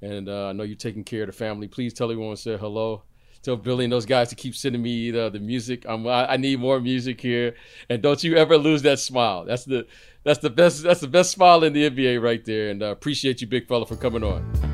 and 0.00 0.28
uh, 0.28 0.48
I 0.48 0.52
know 0.52 0.62
you're 0.64 0.76
taking 0.76 1.04
care 1.04 1.22
of 1.22 1.28
the 1.28 1.32
family. 1.32 1.68
Please 1.68 1.92
tell 1.92 2.10
everyone 2.10 2.36
to 2.36 2.40
say 2.40 2.56
hello. 2.56 3.02
Tell 3.42 3.56
Billy 3.56 3.84
and 3.84 3.92
those 3.92 4.06
guys 4.06 4.30
to 4.30 4.34
keep 4.34 4.56
sending 4.56 4.80
me 4.80 5.10
the, 5.10 5.28
the 5.28 5.38
music. 5.38 5.84
I'm, 5.86 6.06
I, 6.06 6.32
I 6.32 6.36
need 6.38 6.60
more 6.60 6.80
music 6.80 7.20
here. 7.20 7.56
And 7.90 8.00
don't 8.00 8.24
you 8.24 8.36
ever 8.36 8.56
lose 8.56 8.80
that 8.82 8.98
smile. 8.98 9.44
That's 9.44 9.66
the 9.66 9.86
that's 10.24 10.40
the 10.40 10.50
best. 10.50 10.82
That's 10.82 11.00
the 11.00 11.08
best 11.08 11.30
smile 11.32 11.62
in 11.64 11.72
the 11.72 11.88
NBA 11.88 12.22
right 12.22 12.44
there. 12.44 12.70
And 12.70 12.82
uh, 12.82 12.86
appreciate 12.86 13.40
you, 13.40 13.46
big 13.46 13.68
fella, 13.68 13.86
for 13.86 13.96
coming 13.96 14.24
on. 14.24 14.73